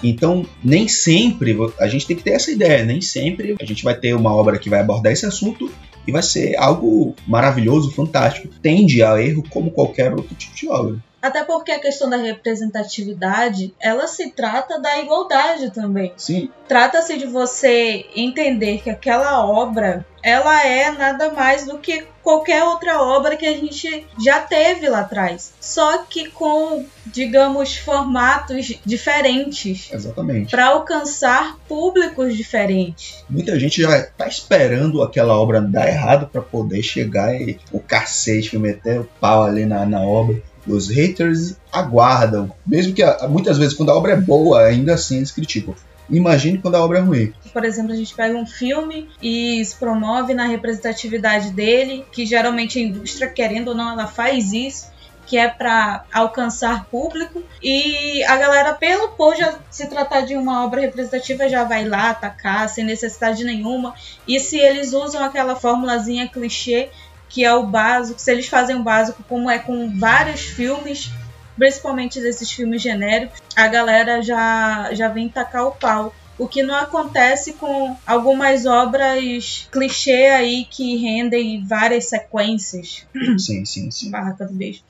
Então, 0.04 0.46
nem 0.64 0.88
sempre, 0.88 1.56
a 1.80 1.88
gente 1.88 2.08
tem 2.08 2.16
que 2.16 2.24
ter 2.24 2.32
essa 2.32 2.50
ideia, 2.50 2.84
nem 2.84 3.02
sempre 3.02 3.56
a 3.62 3.66
gente 3.66 3.84
vai 3.84 3.94
ter 3.94 4.16
uma 4.16 4.34
obra 4.34 4.58
que 4.58 4.70
vai 4.70 4.80
abordar 4.80 5.14
esse 5.14 5.26
assunto 5.26 5.72
e 6.08 6.12
vai 6.12 6.24
ser 6.24 6.56
algo 6.58 7.16
maravilhoso, 7.28 7.92
fantástico. 7.92 8.48
Tende 8.62 9.04
a 9.04 9.22
erro 9.22 9.44
como 9.50 9.70
qualquer 9.70 10.12
outro 10.14 10.34
tipo 10.36 10.56
de 10.56 10.68
obra. 10.68 10.98
Até 11.22 11.44
porque 11.44 11.72
a 11.72 11.80
questão 11.80 12.10
da 12.10 12.18
representatividade, 12.18 13.74
ela 13.80 14.08
se 14.08 14.32
trata 14.32 14.80
da 14.80 15.00
igualdade 15.00 15.72
também. 15.72 16.14
Sim. 16.18 16.50
Trata-se 16.68 17.18
de 17.18 17.28
você 17.28 18.06
entender 18.16 18.82
que 18.82 18.90
aquela 18.90 19.46
obra, 19.46 20.06
ela 20.24 20.66
é 20.66 20.92
nada 20.92 21.32
mais 21.32 21.66
do 21.66 21.78
que 21.78 22.08
qualquer 22.24 22.64
outra 22.64 23.02
obra 23.02 23.36
que 23.36 23.46
a 23.46 23.56
gente 23.58 24.08
já 24.24 24.40
teve 24.40 24.88
lá 24.88 25.02
atrás. 25.02 25.54
Só 25.60 26.00
que 26.00 26.30
com, 26.30 26.86
digamos, 27.06 27.76
formatos 27.76 28.80
diferentes. 28.86 29.92
Exatamente. 29.92 30.52
Para 30.52 30.68
alcançar 30.68 31.58
públicos 31.68 32.36
diferentes. 32.36 33.24
Muita 33.30 33.60
gente 33.60 33.82
já 33.82 34.04
tá 34.04 34.28
esperando 34.28 35.02
aquela 35.02 35.38
obra 35.40 35.62
dar 35.62 35.88
errado 35.88 36.28
para 36.28 36.42
poder 36.42 36.82
chegar 36.82 37.40
e 37.40 37.60
o 37.72 37.80
cacete 37.80 38.58
meter 38.58 39.02
o 39.02 39.10
pau 39.20 39.44
ali 39.44 39.66
na, 39.66 39.86
na 39.86 40.02
obra. 40.02 40.42
Os 40.68 40.90
haters 40.90 41.56
aguardam, 41.72 42.52
mesmo 42.66 42.94
que 42.94 43.04
muitas 43.28 43.58
vezes 43.58 43.74
quando 43.74 43.90
a 43.90 43.96
obra 43.96 44.14
é 44.14 44.18
boa, 44.18 44.64
ainda 44.64 44.94
assim 44.94 45.18
eles 45.18 45.32
criticam. 45.32 45.76
Imagine 46.10 46.58
quando 46.58 46.76
a 46.76 46.84
obra 46.84 47.00
é 47.00 47.02
ruim. 47.02 47.34
Por 47.54 47.64
exemplo, 47.64 47.94
a 47.94 47.96
gente 47.96 48.14
pega 48.14 48.38
um 48.38 48.46
filme 48.46 49.10
e 49.22 49.64
se 49.64 49.76
promove 49.76 50.34
na 50.34 50.46
representatividade 50.46 51.52
dele, 51.52 52.06
que 52.12 52.26
geralmente 52.26 52.78
a 52.78 52.82
indústria, 52.82 53.30
querendo 53.30 53.70
ou 53.70 53.76
não, 53.76 53.92
ela 53.92 54.08
faz 54.08 54.52
isso 54.52 54.92
que 55.26 55.38
é 55.38 55.48
para 55.48 56.04
alcançar 56.12 56.86
público 56.86 57.42
e 57.64 58.22
a 58.26 58.36
galera 58.36 58.74
pelo 58.74 59.10
por 59.10 59.34
já 59.36 59.60
se 59.70 59.88
tratar 59.88 60.22
de 60.22 60.36
uma 60.36 60.66
obra 60.66 60.82
representativa 60.82 61.48
já 61.48 61.64
vai 61.64 61.88
lá 61.88 62.10
atacar 62.10 62.68
sem 62.68 62.84
necessidade 62.84 63.46
nenhuma 63.46 63.94
e 64.28 64.42
se 64.42 64.60
eles 64.60 64.92
usam 64.92 65.24
aquela 65.24 65.56
formulazinha 65.56 66.28
clichê 66.28 66.90
que 67.32 67.46
é 67.46 67.54
o 67.54 67.66
básico, 67.66 68.20
se 68.20 68.30
eles 68.30 68.48
fazem 68.48 68.76
o 68.76 68.84
básico 68.84 69.24
como 69.24 69.50
é 69.50 69.58
com 69.58 69.98
vários 69.98 70.42
filmes, 70.42 71.10
principalmente 71.58 72.20
desses 72.20 72.52
filmes 72.52 72.82
genéricos, 72.82 73.40
a 73.56 73.68
galera 73.68 74.22
já, 74.22 74.94
já 74.94 75.08
vem 75.08 75.30
tacar 75.30 75.66
o 75.66 75.72
pau. 75.72 76.14
O 76.38 76.48
que 76.48 76.64
não 76.64 76.76
acontece 76.76 77.54
com 77.54 77.96
algumas 78.06 78.66
obras 78.66 79.68
clichê 79.72 80.26
aí 80.28 80.66
que 80.66 80.98
rendem 80.98 81.64
várias 81.64 82.10
sequências. 82.10 83.06
Sim, 83.38 83.64
sim, 83.64 83.92
sim. 83.92 84.10
Barraca 84.10 84.46
do 84.46 84.54
beijo. 84.54 84.82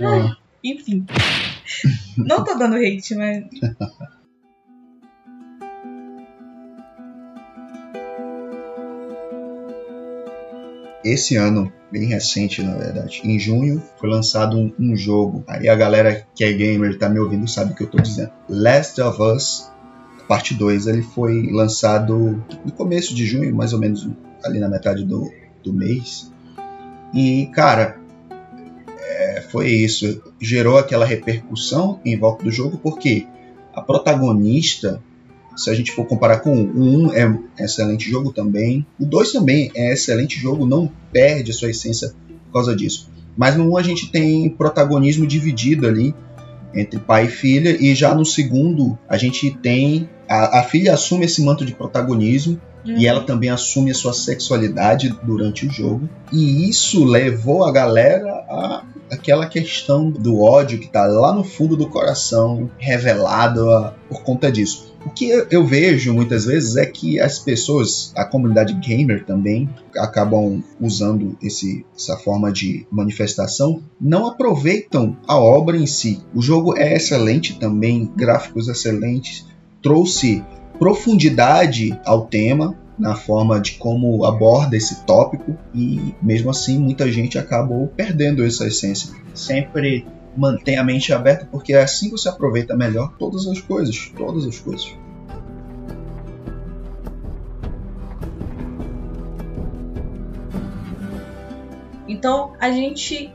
Ah, 0.00 0.36
enfim. 0.62 1.06
não 2.16 2.44
tô 2.44 2.54
dando 2.54 2.76
hate, 2.76 3.14
mas. 3.14 3.44
Esse 11.04 11.36
ano, 11.36 11.72
bem 11.90 12.06
recente 12.06 12.62
na 12.62 12.74
verdade, 12.74 13.20
em 13.24 13.38
junho, 13.38 13.82
foi 13.98 14.08
lançado 14.08 14.56
um, 14.56 14.72
um, 14.78 14.96
jogo. 14.96 15.44
Aí 15.46 15.68
a 15.68 15.74
galera 15.74 16.26
que 16.34 16.44
é 16.44 16.52
gamer 16.52 16.98
tá 16.98 17.08
me 17.08 17.18
ouvindo 17.18 17.48
sabe 17.48 17.72
o 17.72 17.76
que 17.76 17.82
eu 17.82 17.90
tô 17.90 17.98
dizendo. 17.98 18.30
Last 18.48 19.00
of 19.00 19.20
Us, 19.20 19.70
parte 20.28 20.54
2, 20.54 20.86
ele 20.86 21.02
foi 21.02 21.50
lançado 21.50 22.42
no 22.64 22.72
começo 22.72 23.14
de 23.14 23.26
junho, 23.26 23.54
mais 23.54 23.72
ou 23.72 23.78
menos 23.78 24.08
ali 24.44 24.58
na 24.58 24.68
metade 24.68 25.04
do, 25.04 25.30
do 25.62 25.72
mês. 25.72 26.32
E, 27.12 27.46
cara, 27.52 27.98
é, 28.98 29.42
foi 29.50 29.68
isso. 29.68 30.22
Gerou 30.40 30.78
aquela 30.78 31.04
repercussão 31.04 32.00
em 32.04 32.18
volta 32.18 32.44
do 32.44 32.50
jogo, 32.50 32.78
porque 32.78 33.26
a 33.74 33.82
protagonista 33.82 35.02
se 35.56 35.70
a 35.70 35.74
gente 35.74 35.92
for 35.92 36.04
comparar 36.04 36.38
com 36.38 36.54
o 36.54 37.06
1 37.06 37.12
é 37.12 37.28
um 37.28 37.44
excelente 37.58 38.10
jogo 38.10 38.32
também. 38.32 38.86
O 38.98 39.04
2 39.04 39.32
também 39.32 39.70
é 39.74 39.92
excelente 39.92 40.38
jogo, 40.38 40.66
não 40.66 40.90
perde 41.12 41.50
a 41.50 41.54
sua 41.54 41.70
essência 41.70 42.12
por 42.46 42.52
causa 42.52 42.74
disso. 42.74 43.10
Mas 43.36 43.56
no 43.56 43.72
1 43.72 43.76
a 43.76 43.82
gente 43.82 44.10
tem 44.10 44.48
protagonismo 44.50 45.26
dividido 45.26 45.86
ali 45.86 46.14
entre 46.74 46.98
pai 46.98 47.26
e 47.26 47.28
filha, 47.28 47.76
e 47.78 47.94
já 47.94 48.14
no 48.14 48.24
segundo 48.24 48.98
a 49.08 49.16
gente 49.16 49.50
tem. 49.50 50.08
A, 50.28 50.60
a 50.60 50.62
filha 50.62 50.94
assume 50.94 51.26
esse 51.26 51.42
manto 51.42 51.64
de 51.64 51.74
protagonismo 51.74 52.58
uhum. 52.86 52.96
e 52.96 53.06
ela 53.06 53.20
também 53.20 53.50
assume 53.50 53.90
a 53.90 53.94
sua 53.94 54.14
sexualidade 54.14 55.14
durante 55.22 55.66
o 55.66 55.70
jogo. 55.70 56.08
E 56.32 56.68
isso 56.68 57.04
levou 57.04 57.64
a 57.64 57.72
galera 57.72 58.30
a 58.48 58.84
aquela 59.12 59.46
questão 59.46 60.10
do 60.10 60.40
ódio 60.40 60.78
que 60.78 60.86
está 60.86 61.04
lá 61.04 61.34
no 61.34 61.44
fundo 61.44 61.76
do 61.76 61.86
coração 61.86 62.70
revelado 62.78 63.70
a, 63.70 63.94
por 64.08 64.22
conta 64.22 64.50
disso. 64.50 64.91
O 65.04 65.10
que 65.10 65.46
eu 65.50 65.66
vejo 65.66 66.14
muitas 66.14 66.44
vezes 66.44 66.76
é 66.76 66.86
que 66.86 67.18
as 67.18 67.38
pessoas, 67.38 68.12
a 68.16 68.24
comunidade 68.24 68.74
gamer 68.74 69.24
também, 69.24 69.68
acabam 69.96 70.62
usando 70.80 71.36
esse, 71.42 71.84
essa 71.96 72.16
forma 72.16 72.52
de 72.52 72.86
manifestação, 72.90 73.82
não 74.00 74.26
aproveitam 74.26 75.16
a 75.26 75.36
obra 75.36 75.76
em 75.76 75.86
si. 75.86 76.22
O 76.34 76.40
jogo 76.40 76.78
é 76.78 76.94
excelente 76.94 77.58
também, 77.58 78.10
gráficos 78.16 78.68
excelentes, 78.68 79.44
trouxe 79.82 80.44
profundidade 80.78 81.98
ao 82.04 82.26
tema, 82.26 82.76
na 82.98 83.16
forma 83.16 83.60
de 83.60 83.72
como 83.72 84.24
aborda 84.24 84.76
esse 84.76 85.04
tópico 85.04 85.56
e 85.74 86.14
mesmo 86.22 86.50
assim 86.50 86.78
muita 86.78 87.10
gente 87.10 87.38
acabou 87.38 87.88
perdendo 87.88 88.44
essa 88.44 88.66
essência. 88.66 89.10
Sempre 89.34 90.06
mantém 90.36 90.78
a 90.78 90.84
mente 90.84 91.12
aberta, 91.12 91.46
porque 91.50 91.72
é 91.72 91.82
assim 91.82 92.06
que 92.06 92.12
você 92.12 92.28
aproveita 92.28 92.76
melhor 92.76 93.12
todas 93.18 93.46
as 93.46 93.60
coisas, 93.60 94.12
todas 94.16 94.46
as 94.46 94.58
coisas. 94.58 94.96
Então, 102.08 102.52
a 102.60 102.70
gente, 102.70 103.32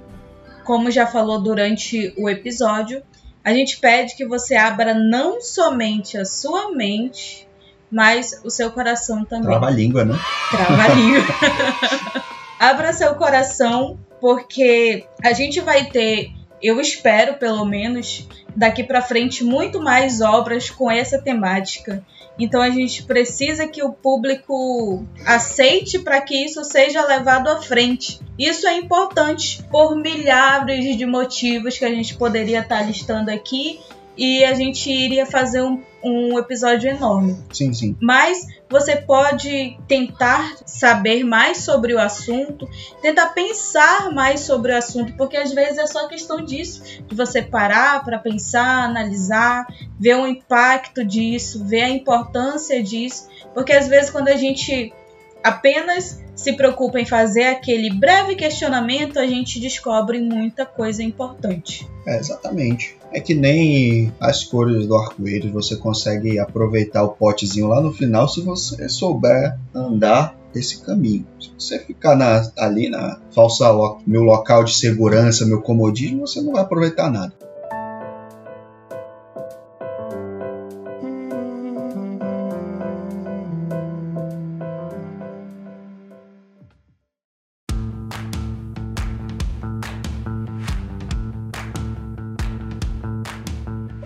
como 0.64 0.92
já 0.92 1.08
falou 1.08 1.42
durante 1.42 2.14
o 2.18 2.30
episódio, 2.30 3.02
a 3.44 3.54
gente 3.54 3.80
pede 3.80 4.16
que 4.16 4.26
você 4.26 4.56
abra 4.56 4.94
não 4.94 5.42
somente 5.42 6.18
a 6.18 6.26
sua 6.26 6.72
mente, 6.72 7.48
mas 7.92 8.42
o 8.44 8.50
seu 8.50 8.72
coração 8.72 9.24
também. 9.26 9.48
Trava 9.48 9.68
a 9.68 9.72
língua, 9.72 10.06
né? 10.06 10.20
Trava 10.52 10.84
a 10.84 10.88
língua. 10.90 11.24
Abra 12.60 12.92
seu 12.92 13.16
coração, 13.16 14.00
porque 14.20 15.06
a 15.24 15.32
gente 15.32 15.62
vai 15.62 15.86
ter 15.86 16.32
eu 16.62 16.80
espero, 16.80 17.36
pelo 17.36 17.66
menos, 17.66 18.28
daqui 18.56 18.84
para 18.84 19.02
frente 19.02 19.44
muito 19.44 19.82
mais 19.82 20.22
obras 20.22 20.70
com 20.70 20.90
essa 20.90 21.22
temática. 21.22 22.04
Então 22.40 22.62
a 22.62 22.70
gente 22.70 23.04
precisa 23.04 23.68
que 23.68 23.82
o 23.84 23.92
público 23.92 25.06
aceite 25.26 26.00
para 26.00 26.22
que 26.22 26.36
isso 26.36 26.64
seja 26.64 27.06
levado 27.06 27.48
à 27.48 27.62
frente. 27.62 28.20
Isso 28.38 28.68
é 28.68 28.78
importante 28.78 29.64
por 29.72 29.96
milhares 29.96 30.96
de 30.96 31.06
motivos 31.06 31.78
que 31.78 31.86
a 31.86 31.90
gente 31.90 32.16
poderia 32.16 32.60
estar 32.60 32.80
tá 32.80 32.84
listando 32.84 33.32
aqui 33.32 33.80
e 34.18 34.44
a 34.44 34.54
gente 34.54 34.92
iria 34.92 35.26
fazer 35.26 35.62
um, 35.62 35.82
um 36.04 36.40
episódio 36.40 36.90
enorme. 36.90 37.38
Sim, 37.52 37.74
sim. 37.74 37.96
Mas 38.02 38.48
você 38.70 38.96
pode 38.96 39.78
tentar 39.88 40.58
saber 40.66 41.24
mais 41.24 41.60
sobre 41.60 41.94
o 41.94 42.00
assunto, 42.00 42.68
tentar 43.02 43.28
pensar 43.28 44.12
mais 44.12 44.42
sobre 44.42 44.72
o 44.72 44.78
assunto, 44.78 45.14
porque 45.14 45.38
às 45.38 45.54
vezes 45.54 45.78
é 45.78 45.88
só 45.88 46.08
questão 46.08 46.44
disso, 46.44 46.84
de 47.08 47.16
você 47.16 47.42
parar 47.42 48.04
para 48.04 48.18
pensar, 48.18 48.86
analisar, 48.86 49.68
ver 50.00 50.16
o 50.16 50.28
impacto 50.28 51.06
disso, 51.06 51.64
ver 51.64 51.84
a 51.84 51.90
importância 51.90 52.82
disso, 52.82 53.30
porque 53.54 53.72
às 53.72 53.88
vezes 53.88 54.10
quando 54.10 54.30
a 54.30 54.36
gente 54.36 54.94
apenas 55.44 56.22
se 56.38 56.54
preocupa 56.54 57.00
em 57.00 57.06
fazer 57.06 57.46
aquele 57.46 57.90
breve 57.90 58.36
questionamento, 58.36 59.20
a 59.20 59.26
gente 59.26 59.60
descobre 59.60 60.20
muita 60.22 60.66
coisa 60.66 61.02
importante. 61.02 61.86
É, 62.06 62.18
exatamente. 62.18 62.96
É 63.12 63.20
que 63.20 63.34
nem 63.34 64.14
as 64.20 64.44
cores 64.44 64.86
do 64.86 64.96
arco-íris, 64.96 65.52
você 65.52 65.76
consegue 65.76 66.40
aproveitar 66.40 67.04
o 67.04 67.10
potezinho 67.10 67.68
lá 67.68 67.82
no 67.82 67.92
final 67.92 68.30
se 68.30 68.42
você 68.42 68.88
souber 68.88 69.58
andar 69.74 70.38
esse 70.54 70.82
caminho. 70.84 71.26
Se 71.40 71.50
você 71.58 71.80
ficar 71.80 72.16
na, 72.16 72.50
ali 72.58 72.90
na 72.90 73.20
falsa 73.32 73.70
lo, 73.72 74.00
meu 74.06 74.22
local 74.22 74.64
de 74.64 74.76
segurança, 74.76 75.46
meu 75.46 75.62
comodismo, 75.62 76.28
você 76.28 76.42
não 76.42 76.54
vai 76.54 76.62
aproveitar 76.62 77.12
nada. 77.12 77.34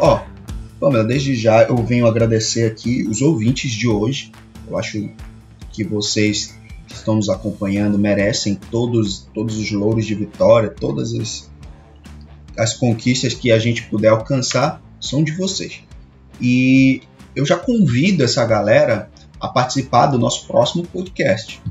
Ó, 0.01 0.19
Pamela, 0.79 1.03
desde 1.03 1.35
já 1.35 1.61
eu 1.61 1.77
venho 1.77 2.07
agradecer 2.07 2.65
aqui 2.65 3.03
os 3.07 3.21
ouvintes 3.21 3.71
de 3.71 3.87
hoje. 3.87 4.31
Eu 4.67 4.75
acho 4.75 5.07
que 5.71 5.83
vocês 5.83 6.57
que 6.87 6.95
estão 6.95 7.15
nos 7.15 7.29
acompanhando 7.29 7.99
merecem 7.99 8.55
todos, 8.55 9.29
todos 9.31 9.59
os 9.59 9.71
louros 9.71 10.07
de 10.07 10.15
vitória, 10.15 10.71
todas 10.71 11.13
as, 11.13 11.51
as 12.57 12.73
conquistas 12.73 13.35
que 13.35 13.51
a 13.51 13.59
gente 13.59 13.83
puder 13.83 14.07
alcançar 14.07 14.81
são 14.99 15.23
de 15.23 15.33
vocês. 15.33 15.83
E 16.41 17.03
eu 17.35 17.45
já 17.45 17.55
convido 17.55 18.23
essa 18.23 18.43
galera 18.43 19.07
a 19.39 19.47
participar 19.49 20.07
do 20.07 20.17
nosso 20.17 20.47
próximo 20.47 20.83
podcast. 20.83 21.61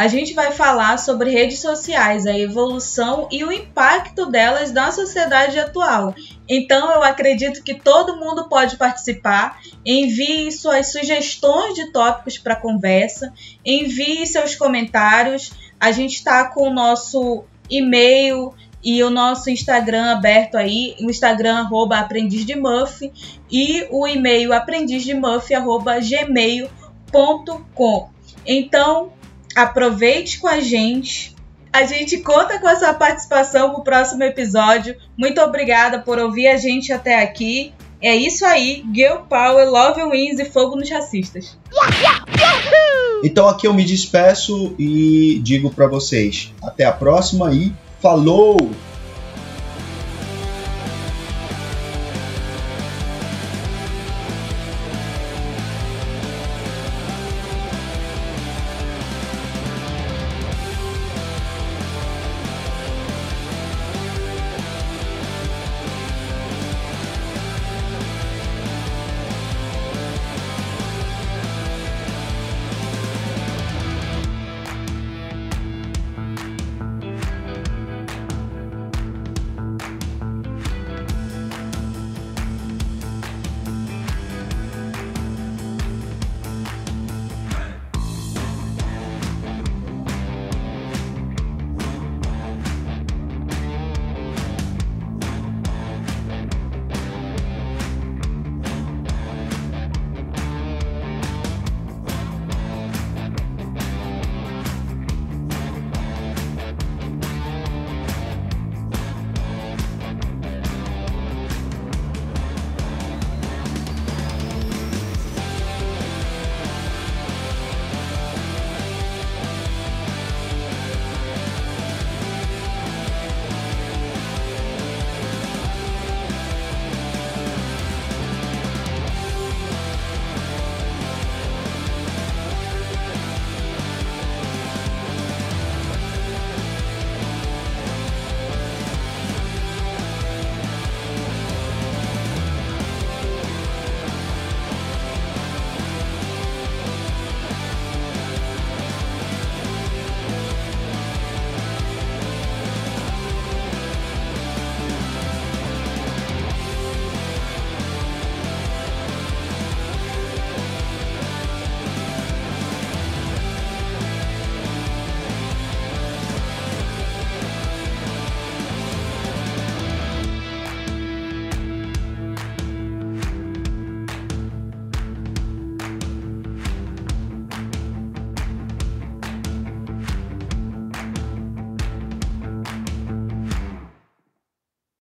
A 0.00 0.08
gente 0.08 0.32
vai 0.32 0.50
falar 0.50 0.96
sobre 0.96 1.30
redes 1.30 1.58
sociais, 1.58 2.24
a 2.24 2.32
evolução 2.32 3.28
e 3.30 3.44
o 3.44 3.52
impacto 3.52 4.24
delas 4.24 4.72
na 4.72 4.90
sociedade 4.90 5.58
atual. 5.58 6.14
Então 6.48 6.90
eu 6.94 7.02
acredito 7.02 7.62
que 7.62 7.74
todo 7.74 8.16
mundo 8.16 8.48
pode 8.48 8.78
participar. 8.78 9.60
Envie 9.84 10.50
suas 10.52 10.90
sugestões 10.90 11.74
de 11.74 11.92
tópicos 11.92 12.38
para 12.38 12.56
conversa, 12.56 13.30
envie 13.62 14.26
seus 14.26 14.54
comentários. 14.54 15.52
A 15.78 15.92
gente 15.92 16.14
está 16.14 16.46
com 16.46 16.70
o 16.70 16.72
nosso 16.72 17.44
e-mail 17.68 18.54
e 18.82 19.02
o 19.02 19.10
nosso 19.10 19.50
Instagram 19.50 20.12
aberto 20.12 20.54
aí, 20.54 20.96
o 20.98 21.10
Instagram 21.10 21.58
arroba 21.58 21.98
aprendiz 21.98 22.46
de 22.46 22.56
Muff 22.56 23.12
e 23.50 23.86
o 23.90 24.08
e-mail 24.08 24.52
gmail.com. 27.12 28.08
Então 28.46 29.19
aproveite 29.56 30.38
com 30.38 30.48
a 30.48 30.60
gente. 30.60 31.34
A 31.72 31.84
gente 31.84 32.18
conta 32.18 32.58
com 32.58 32.66
a 32.66 32.76
sua 32.76 32.94
participação 32.94 33.72
no 33.72 33.84
próximo 33.84 34.22
episódio. 34.24 34.96
Muito 35.16 35.40
obrigada 35.40 36.00
por 36.00 36.18
ouvir 36.18 36.48
a 36.48 36.56
gente 36.56 36.92
até 36.92 37.22
aqui. 37.22 37.72
É 38.02 38.16
isso 38.16 38.46
aí, 38.46 38.82
Girl 38.94 39.18
Power, 39.28 39.68
Love 39.68 40.02
Wins 40.10 40.38
e 40.38 40.44
Fogo 40.46 40.74
nos 40.74 40.90
Racistas. 40.90 41.58
Então 43.22 43.46
aqui 43.46 43.66
eu 43.66 43.74
me 43.74 43.84
despeço 43.84 44.74
e 44.78 45.38
digo 45.44 45.70
para 45.70 45.86
vocês 45.86 46.52
até 46.62 46.84
a 46.84 46.92
próxima 46.92 47.52
e 47.52 47.72
falou! 48.00 48.56